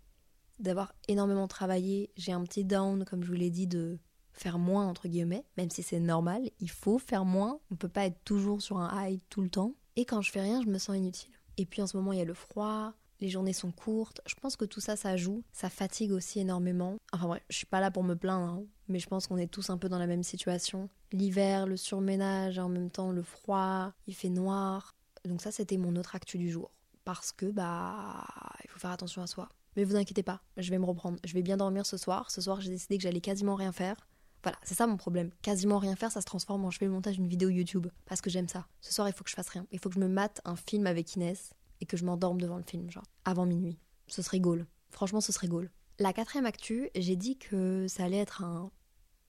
d'avoir 0.60 0.94
énormément 1.08 1.48
travaillé. 1.48 2.12
J'ai 2.18 2.32
un 2.32 2.44
petit 2.44 2.66
down, 2.66 3.06
comme 3.06 3.24
je 3.24 3.28
vous 3.28 3.34
l'ai 3.34 3.50
dit, 3.50 3.68
de 3.68 3.98
faire 4.34 4.60
moins, 4.60 4.86
entre 4.86 5.08
guillemets, 5.08 5.46
même 5.58 5.70
si 5.70 5.82
c'est 5.82 6.00
normal, 6.00 6.50
il 6.60 6.70
faut 6.70 7.00
faire 7.00 7.26
moins. 7.26 7.60
On 7.72 7.76
peut 7.76 7.90
pas 7.90 8.06
être 8.06 8.24
toujours 8.26 8.62
sur 8.62 8.78
un 8.78 9.08
high 9.08 9.22
tout 9.30 9.42
le 9.42 9.50
temps. 9.50 9.74
Et 9.96 10.06
quand 10.06 10.22
je 10.22 10.32
fais 10.32 10.42
rien, 10.42 10.62
je 10.62 10.68
me 10.68 10.78
sens 10.78 10.98
inutile. 10.98 11.32
Et 11.58 11.66
puis 11.66 11.82
en 11.82 11.88
ce 11.88 11.96
moment, 11.96 12.12
il 12.12 12.20
y 12.20 12.22
a 12.22 12.26
le 12.26 12.34
froid, 12.34 12.94
les 13.22 13.30
journées 13.30 13.54
sont 13.54 13.72
courtes. 13.72 14.20
Je 14.26 14.36
pense 14.36 14.58
que 14.58 14.66
tout 14.66 14.82
ça, 14.82 14.96
ça 14.96 15.16
joue. 15.16 15.44
Ça 15.54 15.70
fatigue 15.70 16.12
aussi 16.12 16.40
énormément. 16.40 16.98
Enfin 17.14 17.28
bref, 17.28 17.44
je 17.50 17.56
suis 17.56 17.66
pas 17.66 17.80
là 17.80 17.92
pour 17.92 18.04
me 18.04 18.16
plaindre, 18.16 18.54
hein, 18.54 18.64
mais 18.90 19.00
je 19.00 19.08
pense 19.08 19.28
qu'on 19.28 19.38
est 19.38 19.48
tous 19.48 19.70
un 19.70 19.78
peu 19.78 19.88
dans 19.88 20.00
la 20.00 20.08
même 20.08 20.24
situation. 20.24 20.90
L'hiver, 21.14 21.66
le 21.66 21.78
surménage, 21.78 22.60
en 22.60 22.68
même 22.68 22.90
temps 22.90 23.12
le 23.12 23.24
froid, 23.24 23.94
il 24.08 24.16
fait 24.16 24.30
noir. 24.30 24.96
Donc 25.24 25.42
ça, 25.42 25.52
c'était 25.52 25.78
mon 25.78 25.96
autre 25.96 26.16
actu 26.16 26.38
du 26.38 26.52
jour. 26.52 26.72
Parce 27.06 27.32
que, 27.32 27.46
bah, 27.46 28.26
il 28.64 28.70
faut 28.70 28.80
faire 28.80 28.92
attention 28.92 29.22
à 29.22 29.28
soi. 29.28 29.50
Mais 29.76 29.84
vous 29.84 29.96
inquiétez 29.96 30.24
pas, 30.24 30.42
je 30.58 30.70
vais 30.70 30.80
me 30.80 30.86
reprendre. 30.86 31.18
Je 31.26 31.34
vais 31.34 31.42
bien 31.42 31.58
dormir 31.58 31.86
ce 31.86 31.98
soir. 31.98 32.32
Ce 32.32 32.42
soir, 32.42 32.62
j'ai 32.62 32.70
décidé 32.70 32.98
que 32.98 33.04
j'allais 33.04 33.22
quasiment 33.22 33.56
rien 33.56 33.72
faire. 33.72 34.08
Voilà, 34.44 34.58
c'est 34.64 34.76
ça 34.76 34.86
mon 34.86 34.98
problème. 34.98 35.32
Quasiment 35.42 35.80
rien 35.80 35.96
faire, 35.96 36.12
ça 36.12 36.22
se 36.22 36.26
transforme 36.26 36.66
en 36.66 36.72
je 36.72 36.78
fais 36.78 36.86
le 36.86 36.92
montage 36.92 37.16
d'une 37.16 37.28
vidéo 37.28 37.50
YouTube. 37.50 37.88
Parce 38.06 38.22
que 38.22 38.30
j'aime 38.30 38.48
ça. 38.48 38.68
Ce 38.82 38.94
soir, 38.94 39.10
il 39.10 39.14
faut 39.14 39.24
que 39.24 39.30
je 39.30 39.36
fasse 39.36 39.50
rien. 39.50 39.66
Il 39.72 39.80
faut 39.80 39.90
que 39.90 39.96
je 39.96 40.00
me 40.00 40.08
mate 40.08 40.40
un 40.46 40.56
film 40.56 40.88
avec 40.88 41.16
Inès 41.16 41.54
et 41.82 41.86
que 41.86 41.98
je 41.98 42.06
m'endorme 42.06 42.40
devant 42.40 42.58
le 42.58 42.64
film, 42.64 42.90
genre, 42.90 43.06
avant 43.26 43.46
minuit. 43.46 43.78
Ce 44.08 44.22
serait 44.22 44.40
goal. 44.40 44.68
Franchement, 44.92 45.20
ce 45.20 45.32
serait 45.32 45.48
goal. 45.48 45.72
La 46.00 46.14
quatrième 46.14 46.46
actu, 46.46 46.90
j'ai 46.96 47.16
dit 47.16 47.38
que 47.38 47.88
ça 47.88 48.04
allait 48.06 48.18
être 48.18 48.44
un 48.44 48.72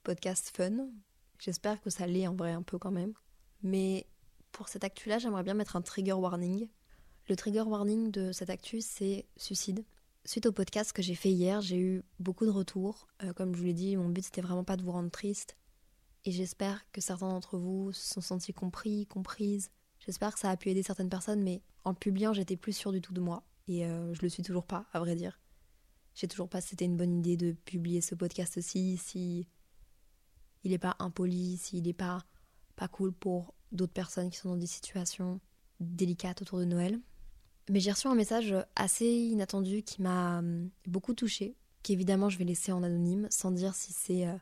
podcast 0.02 0.52
fun. 0.54 0.88
J'espère 1.38 1.80
que 1.80 1.90
ça 1.90 2.06
l'est 2.06 2.26
en 2.26 2.35
vrai 2.35 2.52
un 2.52 2.62
peu 2.62 2.78
quand 2.78 2.90
même. 2.90 3.14
Mais 3.62 4.06
pour 4.52 4.68
cette 4.68 4.85
actu-là, 4.85 5.18
j'aimerais 5.18 5.42
bien 5.42 5.54
mettre 5.54 5.76
un 5.76 5.83
trigger 5.83 6.12
warning. 6.12 6.68
Le 7.28 7.35
trigger 7.35 7.62
warning 7.62 8.12
de 8.12 8.30
cette 8.30 8.50
actu, 8.50 8.80
c'est 8.80 9.26
suicide. 9.37 9.85
Suite 10.25 10.47
au 10.47 10.52
podcast 10.52 10.92
que 10.92 11.02
j'ai 11.02 11.16
fait 11.16 11.33
hier, 11.33 11.61
j'ai 11.61 11.76
eu 11.76 12.04
beaucoup 12.21 12.47
de 12.47 12.50
retours. 12.50 13.09
Euh, 13.25 13.33
comme 13.33 13.52
je 13.52 13.59
vous 13.59 13.64
l'ai 13.64 13.75
dit, 13.75 13.97
mon 13.97 14.09
but 14.09 14.25
c'était 14.25 14.42
vraiment 14.42 14.62
pas 14.62 14.76
de 14.76 14.85
vous 14.85 14.92
rendre 14.92 15.11
triste. 15.11 15.56
Et 16.25 16.30
j'espère 16.30 16.88
que 16.92 17.00
certains 17.00 17.28
d'entre 17.28 17.59
vous 17.59 17.92
se 17.92 18.14
sont 18.14 18.21
sentis 18.21 18.52
compris, 18.52 19.06
comprises. 19.06 19.71
J'espère 19.99 20.35
que 20.35 20.38
ça 20.38 20.50
a 20.50 20.56
pu 20.56 20.71
aider 20.71 20.85
certaines 20.85 21.09
personnes, 21.09 21.42
mais 21.42 21.62
en 21.83 21.95
publiant, 21.95 22.33
j'étais 22.33 22.56
plus 22.56 22.73
sûre 22.73 22.92
du 22.92 23.00
tout 23.00 23.12
de 23.12 23.21
moi. 23.21 23.42
Et 23.66 23.85
euh, 23.87 24.14
je 24.14 24.23
le 24.23 24.28
suis 24.28 24.45
toujours 24.45 24.64
pas, 24.64 24.87
à 24.92 25.00
vrai 25.00 25.16
dire. 25.16 25.40
J'ai 26.14 26.28
toujours 26.28 26.49
pas 26.49 26.61
si 26.61 26.68
c'était 26.71 26.85
une 26.85 26.97
bonne 26.97 27.18
idée 27.18 27.37
de 27.37 27.52
publier 27.52 28.02
ce 28.02 28.14
podcast 28.14 28.56
aussi, 28.56 28.99
si 28.99 29.49
il 30.62 30.73
est 30.73 30.78
pas 30.78 30.95
impoli, 31.00 31.56
s'il 31.56 31.88
est 31.88 31.92
pas, 31.92 32.25
pas 32.76 32.87
cool 32.87 33.12
pour 33.12 33.52
d'autres 33.73 33.92
personnes 33.92 34.30
qui 34.30 34.38
sont 34.38 34.50
dans 34.50 34.56
des 34.56 34.66
situations 34.66 35.40
délicates 35.80 36.42
autour 36.42 36.61
de 36.61 36.64
Noël. 36.64 37.00
Mais 37.68 37.80
j'ai 37.80 37.90
reçu 37.90 38.06
un 38.06 38.14
message 38.14 38.54
assez 38.76 39.06
inattendu 39.06 39.82
qui 39.82 40.02
m'a 40.02 40.38
hum, 40.38 40.70
beaucoup 40.87 41.14
touchée, 41.14 41.56
qu'évidemment 41.82 42.28
je 42.28 42.38
vais 42.38 42.44
laisser 42.44 42.73
en 42.73 42.82
anonyme, 42.82 43.26
sans 43.30 43.50
dire 43.50 43.75
si 43.75 43.92
c'est 43.92 44.26
euh, 44.26 44.37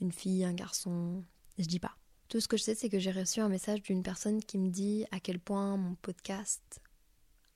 une 0.00 0.12
fille, 0.12 0.44
un 0.44 0.54
garçon, 0.54 1.22
je 1.58 1.66
dis 1.66 1.80
pas. 1.80 1.96
Tout 2.28 2.40
ce 2.40 2.48
que 2.48 2.56
je 2.56 2.62
sais, 2.62 2.74
c'est 2.74 2.88
que 2.88 2.98
j'ai 2.98 3.10
reçu 3.10 3.40
un 3.40 3.48
message 3.48 3.82
d'une 3.82 4.02
personne 4.02 4.42
qui 4.42 4.58
me 4.58 4.68
dit 4.68 5.06
à 5.10 5.20
quel 5.20 5.38
point 5.38 5.76
mon 5.76 5.94
podcast 5.96 6.80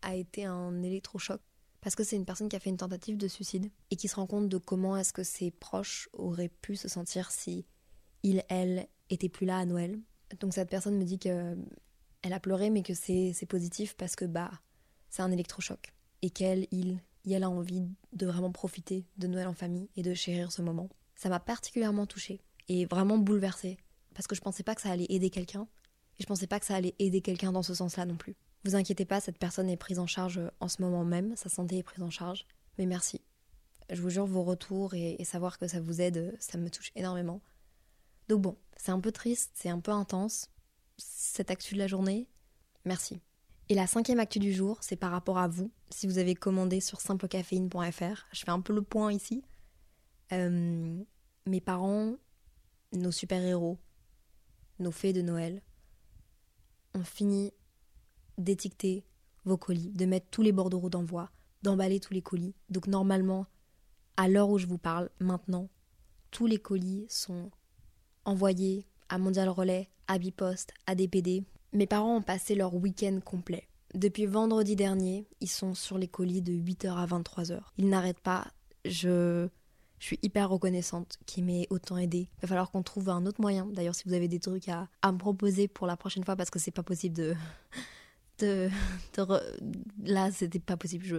a 0.01 0.15
été 0.15 0.45
un 0.45 0.83
électrochoc. 0.83 1.41
Parce 1.81 1.97
que 1.97 2.05
c'est 2.05 2.17
une 2.17 2.25
personne 2.25 2.49
qui 2.49 2.57
a 2.57 2.61
fait 2.61 2.71
une 2.71 2.77
tentative 2.77 3.17
de 3.17 3.29
suicide 3.29 3.71
et 3.91 3.97
qui 3.97 4.09
se 4.09 4.15
rend 4.15 4.27
compte 4.27 4.49
de 4.49 4.57
comment 4.57 4.97
est-ce 4.97 5.13
que 5.13 5.25
ses 5.25 5.51
proches 5.51 6.09
auraient 6.13 6.49
pu 6.49 6.77
se 6.77 6.89
sentir 6.89 7.31
si 7.31 7.67
il, 8.23 8.45
elle, 8.49 8.87
était 9.11 9.29
plus 9.29 9.47
là 9.47 9.59
à 9.59 9.65
Noël. 9.65 10.01
Donc 10.41 10.55
cette 10.55 10.71
personne 10.71 10.97
me 10.97 11.05
dit 11.05 11.19
que 11.19 11.57
elle 12.23 12.33
a 12.33 12.41
pleuré 12.41 12.71
mais 12.71 12.83
que 12.83 12.95
c'est 12.95 13.47
positif 13.49 13.95
parce 13.97 14.17
que 14.17 14.25
bah 14.25 14.51
c'est 15.13 15.23
un 15.23 15.31
électrochoc 15.31 15.93
et 16.23 16.31
qu'elle, 16.31 16.67
il, 16.71 16.99
elle 17.31 17.45
a 17.45 17.51
envie 17.51 17.87
de 18.15 18.27
vraiment 18.27 18.51
profiter 18.51 19.05
de 19.19 19.27
Noël 19.27 19.47
en 19.47 19.53
famille 19.53 19.91
et 19.95 20.03
de 20.03 20.15
chérir 20.15 20.51
ce 20.51 20.63
moment? 20.63 20.89
Ça 21.15 21.29
m'a 21.29 21.39
particulièrement 21.39 22.07
touchée 22.07 22.41
et 22.69 22.87
vraiment 22.87 23.19
bouleversée 23.19 23.77
parce 24.15 24.27
que 24.27 24.35
je 24.35 24.41
pensais 24.41 24.63
pas 24.63 24.75
que 24.75 24.81
ça 24.81 24.91
allait 24.91 25.07
aider 25.11 25.29
quelqu'un 25.29 25.69
et 26.19 26.23
je 26.23 26.27
pensais 26.27 26.47
pas 26.47 26.59
que 26.59 26.65
ça 26.65 26.75
allait 26.75 26.95
aider 26.99 27.21
quelqu'un 27.21 27.53
dans 27.53 27.63
ce 27.63 27.75
sens-là 27.75 28.07
non 28.07 28.17
plus. 28.17 28.35
Vous 28.65 28.75
inquiétez 28.75 29.05
pas, 29.05 29.21
cette 29.21 29.39
personne 29.39 29.69
est 29.69 29.77
prise 29.77 29.99
en 29.99 30.07
charge 30.07 30.41
en 30.61 30.69
ce 30.69 30.81
moment 30.81 31.05
même, 31.05 31.37
sa 31.37 31.51
santé 31.51 31.77
est 31.77 31.83
prise 31.83 32.03
en 32.03 32.11
charge. 32.11 32.47
Mais 32.79 32.87
merci. 32.87 33.21
Je 33.91 34.01
vous 34.01 34.09
jure, 34.09 34.25
vos 34.25 34.45
retours 34.45 34.95
et, 34.95 35.17
et 35.19 35.25
savoir 35.25 35.59
que 35.59 35.69
ça 35.69 35.81
vous 35.81 36.01
aide, 36.01 36.35
ça 36.41 36.57
me 36.57 36.71
touche 36.71 36.91
énormément. 36.97 37.43
Donc 38.29 38.41
bon, 38.41 38.57
c'est 38.79 38.93
un 38.93 39.01
peu 39.01 39.13
triste, 39.13 39.51
c'est 39.55 39.69
un 39.69 39.81
peu 39.81 39.91
intense, 39.91 40.49
cette 40.97 41.51
actu 41.51 41.75
de 41.75 41.81
la 41.81 41.87
journée. 41.87 42.29
Merci. 42.87 43.21
Et 43.73 43.75
la 43.75 43.87
cinquième 43.87 44.21
actu 44.21 44.39
du 44.39 44.53
jour, 44.53 44.77
c'est 44.83 44.97
par 44.97 45.13
rapport 45.13 45.39
à 45.39 45.49
vous. 45.49 45.71
Si 45.89 46.07
vous 46.07 46.19
avez 46.19 46.35
commandé 46.35 46.79
sur 46.83 47.01
simplecaféine.fr, 47.01 48.27
je 48.31 48.41
fais 48.41 48.51
un 48.51 48.61
peu 48.61 48.75
le 48.75 48.83
point 48.83 49.15
ici. 49.15 49.43
Euh, 50.33 51.03
mes 51.47 51.61
parents, 51.63 52.17
nos 52.93 53.11
super-héros, 53.11 53.79
nos 54.79 54.91
fées 54.91 55.15
de 55.15 55.23
Noël, 55.23 55.63
ont 56.93 57.03
fini 57.03 57.55
d'étiqueter 58.37 59.07
vos 59.47 59.57
colis, 59.57 59.89
de 59.93 60.05
mettre 60.05 60.27
tous 60.31 60.43
les 60.43 60.53
bordereaux 60.53 60.91
d'envoi, 60.91 61.31
d'emballer 61.63 61.99
tous 61.99 62.13
les 62.13 62.21
colis. 62.21 62.55
Donc 62.69 62.89
normalement, 62.89 63.47
à 64.19 64.29
l'heure 64.29 64.51
où 64.51 64.59
je 64.59 64.67
vous 64.67 64.77
parle, 64.77 65.09
maintenant, 65.19 65.71
tous 66.31 66.45
les 66.45 66.59
colis 66.59 67.07
sont 67.09 67.51
envoyés 68.27 68.85
à 69.09 69.17
Mondial 69.17 69.49
Relais, 69.49 69.89
à 70.09 70.19
Bipost, 70.19 70.75
à 70.87 70.95
DPD. 70.95 71.47
Mes 71.73 71.87
parents 71.87 72.17
ont 72.17 72.23
passé 72.23 72.55
leur 72.55 72.75
week-end 72.75 73.19
complet. 73.25 73.69
Depuis 73.95 74.27
vendredi 74.27 74.77
dernier, 74.77 75.27
ils 75.41 75.51
sont 75.51 75.75
sur 75.75 75.99
les 75.99 76.09
colis 76.09 76.43
de 76.43 76.53
8h 76.53 76.95
à 76.95 77.07
23h. 77.07 77.61
Ils 77.79 77.89
n'arrêtent 77.89 78.21
pas. 78.21 78.47
Je, 78.85 79.49
je 79.99 80.07
suis 80.07 80.19
hyper 80.23 80.51
reconnaissante 80.51 81.19
qu'ils 81.27 81.45
m'aient 81.45 81.67
autant 81.71 81.97
aidé. 81.97 82.29
Il 82.39 82.41
va 82.43 82.49
falloir 82.49 82.71
qu'on 82.71 82.83
trouve 82.83 83.09
un 83.09 83.27
autre 83.27 83.41
moyen. 83.41 83.67
D'ailleurs, 83.67 83.95
si 83.95 84.05
vous 84.07 84.15
avez 84.15 84.29
des 84.29 84.41
trucs 84.41 84.69
à, 84.69 84.89
me 85.05 85.19
proposer 85.19 85.69
pour 85.69 85.87
la 85.87 85.97
prochaine 85.97 86.25
fois, 86.25 86.37
parce 86.37 86.51
que 86.51 86.59
c'est 86.59 86.71
pas 86.71 86.83
possible 86.83 87.15
de, 87.15 87.35
de, 88.39 88.71
là 90.03 90.33
c'était 90.33 90.59
pas 90.59 90.77
possible 90.77 91.05
je... 91.05 91.17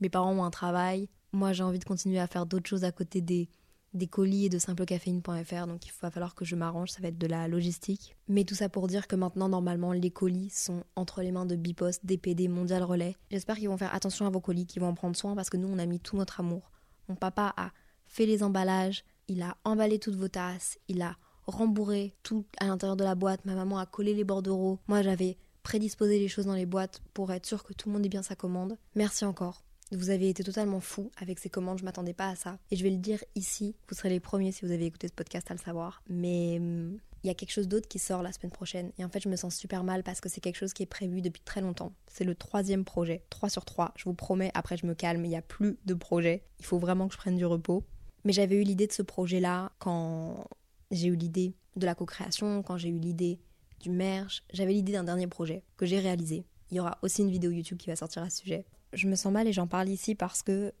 mes 0.00 0.08
parents 0.08 0.32
ont 0.32 0.44
un 0.44 0.50
travail 0.50 1.08
moi 1.32 1.52
j'ai 1.52 1.62
envie 1.62 1.78
de 1.78 1.84
continuer 1.84 2.18
à 2.18 2.26
faire 2.26 2.46
d'autres 2.46 2.68
choses 2.68 2.84
à 2.84 2.92
côté 2.92 3.20
des 3.20 3.48
des 3.94 4.06
colis 4.06 4.46
et 4.46 4.48
de 4.48 4.58
simplecaféine.fr 4.58 5.66
donc 5.66 5.86
il 5.86 5.92
va 6.00 6.10
falloir 6.10 6.34
que 6.34 6.44
je 6.44 6.56
m'arrange 6.56 6.90
ça 6.90 7.00
va 7.00 7.08
être 7.08 7.18
de 7.18 7.26
la 7.26 7.48
logistique 7.48 8.16
mais 8.28 8.44
tout 8.44 8.54
ça 8.54 8.68
pour 8.68 8.86
dire 8.86 9.06
que 9.06 9.16
maintenant 9.16 9.48
normalement 9.48 9.92
les 9.92 10.10
colis 10.10 10.50
sont 10.50 10.84
entre 10.96 11.22
les 11.22 11.32
mains 11.32 11.46
de 11.46 11.56
Bipost, 11.56 12.04
DPD, 12.04 12.48
Mondial 12.48 12.82
Relais 12.82 13.16
j'espère 13.30 13.56
qu'ils 13.56 13.68
vont 13.68 13.76
faire 13.76 13.94
attention 13.94 14.26
à 14.26 14.30
vos 14.30 14.40
colis 14.40 14.66
qu'ils 14.66 14.82
vont 14.82 14.88
en 14.88 14.94
prendre 14.94 15.16
soin 15.16 15.34
parce 15.34 15.50
que 15.50 15.56
nous 15.56 15.68
on 15.68 15.78
a 15.78 15.86
mis 15.86 16.00
tout 16.00 16.16
notre 16.16 16.40
amour 16.40 16.70
mon 17.08 17.16
papa 17.16 17.52
a 17.56 17.70
fait 18.06 18.26
les 18.26 18.42
emballages 18.42 19.04
il 19.28 19.42
a 19.42 19.56
emballé 19.64 19.98
toutes 19.98 20.16
vos 20.16 20.28
tasses 20.28 20.78
il 20.88 21.02
a 21.02 21.16
rembourré 21.46 22.14
tout 22.22 22.46
à 22.58 22.66
l'intérieur 22.66 22.96
de 22.96 23.04
la 23.04 23.14
boîte 23.14 23.44
ma 23.44 23.54
maman 23.54 23.78
a 23.78 23.86
collé 23.86 24.14
les 24.14 24.24
bordereaux 24.24 24.78
moi 24.86 25.02
j'avais 25.02 25.36
prédisposer 25.62 26.18
les 26.18 26.28
choses 26.28 26.46
dans 26.46 26.54
les 26.54 26.66
boîtes 26.66 27.00
pour 27.14 27.32
être 27.32 27.46
sûr 27.46 27.64
que 27.64 27.72
tout 27.72 27.88
le 27.88 27.94
monde 27.94 28.06
ait 28.06 28.10
bien 28.10 28.22
sa 28.22 28.36
commande. 28.36 28.76
Merci 28.94 29.24
encore. 29.24 29.64
Vous 29.92 30.08
avez 30.08 30.30
été 30.30 30.42
totalement 30.42 30.80
fou 30.80 31.10
avec 31.18 31.38
ces 31.38 31.50
commandes, 31.50 31.78
je 31.78 31.84
m'attendais 31.84 32.14
pas 32.14 32.28
à 32.28 32.34
ça. 32.34 32.58
Et 32.70 32.76
je 32.76 32.82
vais 32.82 32.90
le 32.90 32.96
dire 32.96 33.22
ici, 33.34 33.74
vous 33.88 33.94
serez 33.94 34.08
les 34.08 34.20
premiers 34.20 34.50
si 34.50 34.64
vous 34.64 34.72
avez 34.72 34.86
écouté 34.86 35.06
ce 35.06 35.12
podcast 35.12 35.50
à 35.50 35.54
le 35.54 35.60
savoir. 35.60 36.02
Mais 36.08 36.56
hum, 36.58 36.98
il 37.22 37.26
y 37.26 37.30
a 37.30 37.34
quelque 37.34 37.52
chose 37.52 37.68
d'autre 37.68 37.88
qui 37.88 37.98
sort 37.98 38.22
la 38.22 38.32
semaine 38.32 38.50
prochaine. 38.50 38.90
Et 38.98 39.04
en 39.04 39.10
fait, 39.10 39.20
je 39.20 39.28
me 39.28 39.36
sens 39.36 39.54
super 39.54 39.84
mal 39.84 40.02
parce 40.02 40.20
que 40.20 40.30
c'est 40.30 40.40
quelque 40.40 40.56
chose 40.56 40.72
qui 40.72 40.82
est 40.82 40.86
prévu 40.86 41.20
depuis 41.20 41.42
très 41.42 41.60
longtemps. 41.60 41.92
C'est 42.08 42.24
le 42.24 42.34
troisième 42.34 42.84
projet. 42.84 43.22
3 43.30 43.50
sur 43.50 43.64
3. 43.66 43.92
Je 43.96 44.04
vous 44.04 44.14
promets, 44.14 44.50
après 44.54 44.78
je 44.78 44.86
me 44.86 44.94
calme, 44.94 45.24
il 45.24 45.28
n'y 45.28 45.36
a 45.36 45.42
plus 45.42 45.78
de 45.84 45.94
projet. 45.94 46.42
Il 46.58 46.64
faut 46.64 46.78
vraiment 46.78 47.06
que 47.06 47.14
je 47.14 47.18
prenne 47.18 47.36
du 47.36 47.44
repos. 47.44 47.84
Mais 48.24 48.32
j'avais 48.32 48.56
eu 48.56 48.62
l'idée 48.62 48.86
de 48.86 48.92
ce 48.92 49.02
projet-là 49.02 49.72
quand 49.78 50.48
j'ai 50.90 51.08
eu 51.08 51.16
l'idée 51.16 51.54
de 51.76 51.84
la 51.84 51.94
co-création, 51.94 52.62
quand 52.62 52.78
j'ai 52.78 52.88
eu 52.88 52.98
l'idée 52.98 53.40
du 53.80 53.90
merch. 53.90 54.42
J'avais 54.52 54.72
l'idée 54.72 54.92
d'un 54.92 55.04
dernier 55.04 55.26
projet 55.26 55.64
que 55.76 55.86
j'ai 55.86 55.98
réalisé. 56.00 56.44
Il 56.70 56.78
y 56.78 56.80
aura 56.80 56.98
aussi 57.02 57.22
une 57.22 57.30
vidéo 57.30 57.50
YouTube 57.50 57.78
qui 57.78 57.88
va 57.88 57.96
sortir 57.96 58.22
à 58.22 58.30
ce 58.30 58.38
sujet. 58.38 58.64
Je 58.92 59.08
me 59.08 59.16
sens 59.16 59.32
mal 59.32 59.48
et 59.48 59.52
j'en 59.52 59.66
parle 59.66 59.88
ici 59.88 60.14
parce 60.14 60.42
que 60.42 60.72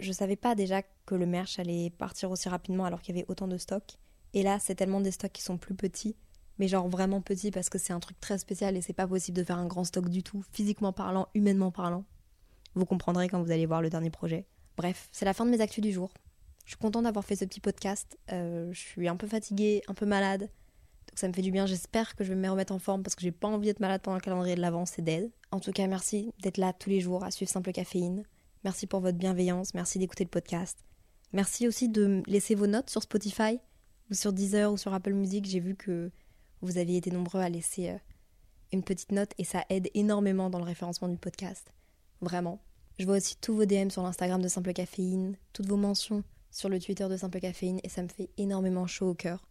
je 0.00 0.12
savais 0.12 0.36
pas 0.36 0.54
déjà 0.54 0.82
que 1.06 1.14
le 1.14 1.26
merch 1.26 1.58
allait 1.58 1.90
partir 1.90 2.30
aussi 2.30 2.48
rapidement 2.48 2.84
alors 2.84 3.02
qu'il 3.02 3.14
y 3.14 3.18
avait 3.18 3.30
autant 3.30 3.48
de 3.48 3.58
stocks. 3.58 3.98
Et 4.34 4.42
là, 4.42 4.58
c'est 4.58 4.74
tellement 4.74 5.00
des 5.00 5.10
stocks 5.10 5.32
qui 5.32 5.42
sont 5.42 5.58
plus 5.58 5.74
petits, 5.74 6.16
mais 6.58 6.68
genre 6.68 6.88
vraiment 6.88 7.20
petits 7.20 7.50
parce 7.50 7.68
que 7.68 7.78
c'est 7.78 7.92
un 7.92 8.00
truc 8.00 8.18
très 8.20 8.38
spécial 8.38 8.76
et 8.76 8.80
c'est 8.80 8.92
pas 8.92 9.06
possible 9.06 9.36
de 9.36 9.44
faire 9.44 9.58
un 9.58 9.66
grand 9.66 9.84
stock 9.84 10.08
du 10.08 10.22
tout, 10.22 10.42
physiquement 10.52 10.92
parlant, 10.92 11.28
humainement 11.34 11.70
parlant. 11.70 12.04
Vous 12.74 12.86
comprendrez 12.86 13.28
quand 13.28 13.42
vous 13.42 13.50
allez 13.50 13.66
voir 13.66 13.82
le 13.82 13.90
dernier 13.90 14.10
projet. 14.10 14.46
Bref, 14.76 15.08
c'est 15.12 15.26
la 15.26 15.34
fin 15.34 15.44
de 15.44 15.50
mes 15.50 15.60
actus 15.60 15.82
du 15.82 15.92
jour. 15.92 16.10
Je 16.64 16.70
suis 16.70 16.78
contente 16.78 17.04
d'avoir 17.04 17.24
fait 17.24 17.36
ce 17.36 17.44
petit 17.44 17.60
podcast. 17.60 18.18
Euh, 18.30 18.72
je 18.72 18.80
suis 18.80 19.08
un 19.08 19.16
peu 19.16 19.26
fatiguée, 19.26 19.82
un 19.88 19.94
peu 19.94 20.06
malade. 20.06 20.40
Donc 20.40 21.18
ça 21.18 21.28
me 21.28 21.32
fait 21.34 21.42
du 21.42 21.50
bien, 21.50 21.66
j'espère 21.66 22.14
que 22.16 22.24
je 22.24 22.30
vais 22.30 22.38
me 22.38 22.48
remettre 22.48 22.72
en 22.72 22.78
forme 22.78 23.02
parce 23.02 23.14
que 23.14 23.22
j'ai 23.22 23.32
pas 23.32 23.48
envie 23.48 23.66
d'être 23.66 23.80
malade 23.80 24.00
pendant 24.00 24.16
le 24.16 24.22
calendrier 24.22 24.54
de 24.54 24.60
l'avance 24.60 24.98
et 24.98 25.02
d'aide. 25.02 25.30
En 25.52 25.60
tout 25.60 25.70
cas, 25.70 25.86
merci 25.86 26.32
d'être 26.42 26.56
là 26.56 26.72
tous 26.72 26.88
les 26.88 27.02
jours 27.02 27.24
à 27.24 27.30
suivre 27.30 27.50
Simple 27.50 27.72
Caféine. 27.72 28.24
Merci 28.64 28.86
pour 28.86 29.00
votre 29.00 29.18
bienveillance, 29.18 29.74
merci 29.74 29.98
d'écouter 29.98 30.24
le 30.24 30.30
podcast. 30.30 30.78
Merci 31.34 31.68
aussi 31.68 31.90
de 31.90 32.22
laisser 32.26 32.54
vos 32.54 32.66
notes 32.66 32.88
sur 32.88 33.02
Spotify 33.02 33.58
ou 34.10 34.14
sur 34.14 34.32
Deezer 34.32 34.72
ou 34.72 34.78
sur 34.78 34.94
Apple 34.94 35.12
Music. 35.12 35.44
J'ai 35.44 35.60
vu 35.60 35.74
que 35.74 36.10
vous 36.62 36.78
aviez 36.78 36.96
été 36.96 37.10
nombreux 37.10 37.42
à 37.42 37.50
laisser 37.50 37.90
euh, 37.90 37.98
une 38.72 38.82
petite 38.82 39.12
note 39.12 39.32
et 39.36 39.44
ça 39.44 39.66
aide 39.68 39.90
énormément 39.92 40.48
dans 40.48 40.58
le 40.58 40.64
référencement 40.64 41.08
du 41.08 41.18
podcast. 41.18 41.70
Vraiment. 42.22 42.58
Je 42.98 43.04
vois 43.04 43.18
aussi 43.18 43.36
tous 43.36 43.54
vos 43.54 43.66
DM 43.66 43.90
sur 43.90 44.02
l'Instagram 44.02 44.40
de 44.40 44.48
Simple 44.48 44.72
Caféine, 44.72 45.36
toutes 45.52 45.66
vos 45.66 45.76
mentions 45.76 46.24
sur 46.50 46.70
le 46.70 46.80
Twitter 46.80 47.08
de 47.10 47.16
Simple 47.18 47.40
Caféine 47.40 47.80
et 47.84 47.90
ça 47.90 48.02
me 48.02 48.08
fait 48.08 48.30
énormément 48.38 48.86
chaud 48.86 49.10
au 49.10 49.14
cœur. 49.14 49.46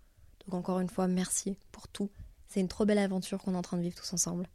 Donc 0.45 0.55
encore 0.55 0.79
une 0.79 0.89
fois, 0.89 1.07
merci 1.07 1.59
pour 1.71 1.87
tout. 1.87 2.09
C'est 2.47 2.59
une 2.59 2.67
trop 2.67 2.85
belle 2.85 2.97
aventure 2.97 3.37
qu'on 3.37 3.53
est 3.53 3.57
en 3.57 3.61
train 3.61 3.77
de 3.77 3.83
vivre 3.83 3.95
tous 3.95 4.13
ensemble. 4.13 4.47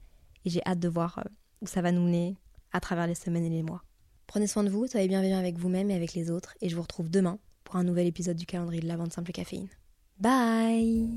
Et 0.47 0.51
j'ai 0.51 0.63
hâte 0.65 0.79
de 0.79 0.89
voir 0.89 1.19
euh, 1.19 1.29
où 1.61 1.67
ça 1.67 1.83
va 1.83 1.93
nous 1.93 2.01
mener 2.01 2.39
à 2.73 2.81
travers 2.81 3.07
les 3.07 3.15
semaines 3.15 3.45
et 3.45 3.51
les 3.51 3.63
mois. 3.63 3.83
Prenez 4.27 4.47
soin 4.47 4.65
de 4.65 4.71
vous, 4.71 4.87
soyez 4.87 5.09
bienveillants 5.09 5.39
avec 5.39 5.59
vous-même 5.59 5.91
et 5.91 5.95
avec 5.95 6.15
les 6.15 6.31
autres. 6.31 6.55
Et 6.63 6.71
je 6.71 6.77
vous 6.77 6.83
retrouve 6.83 7.11
demain 7.11 7.39
pour 7.65 7.77
un 7.77 7.85
nouvel 7.85 8.07
épisode 8.07 8.37
du 8.37 8.47
calendrier 8.47 8.81
de 8.81 8.89
la 8.89 8.97
vente 8.97 9.13
simple 9.13 9.33
caféine. 9.33 9.69
Bye 10.19 11.11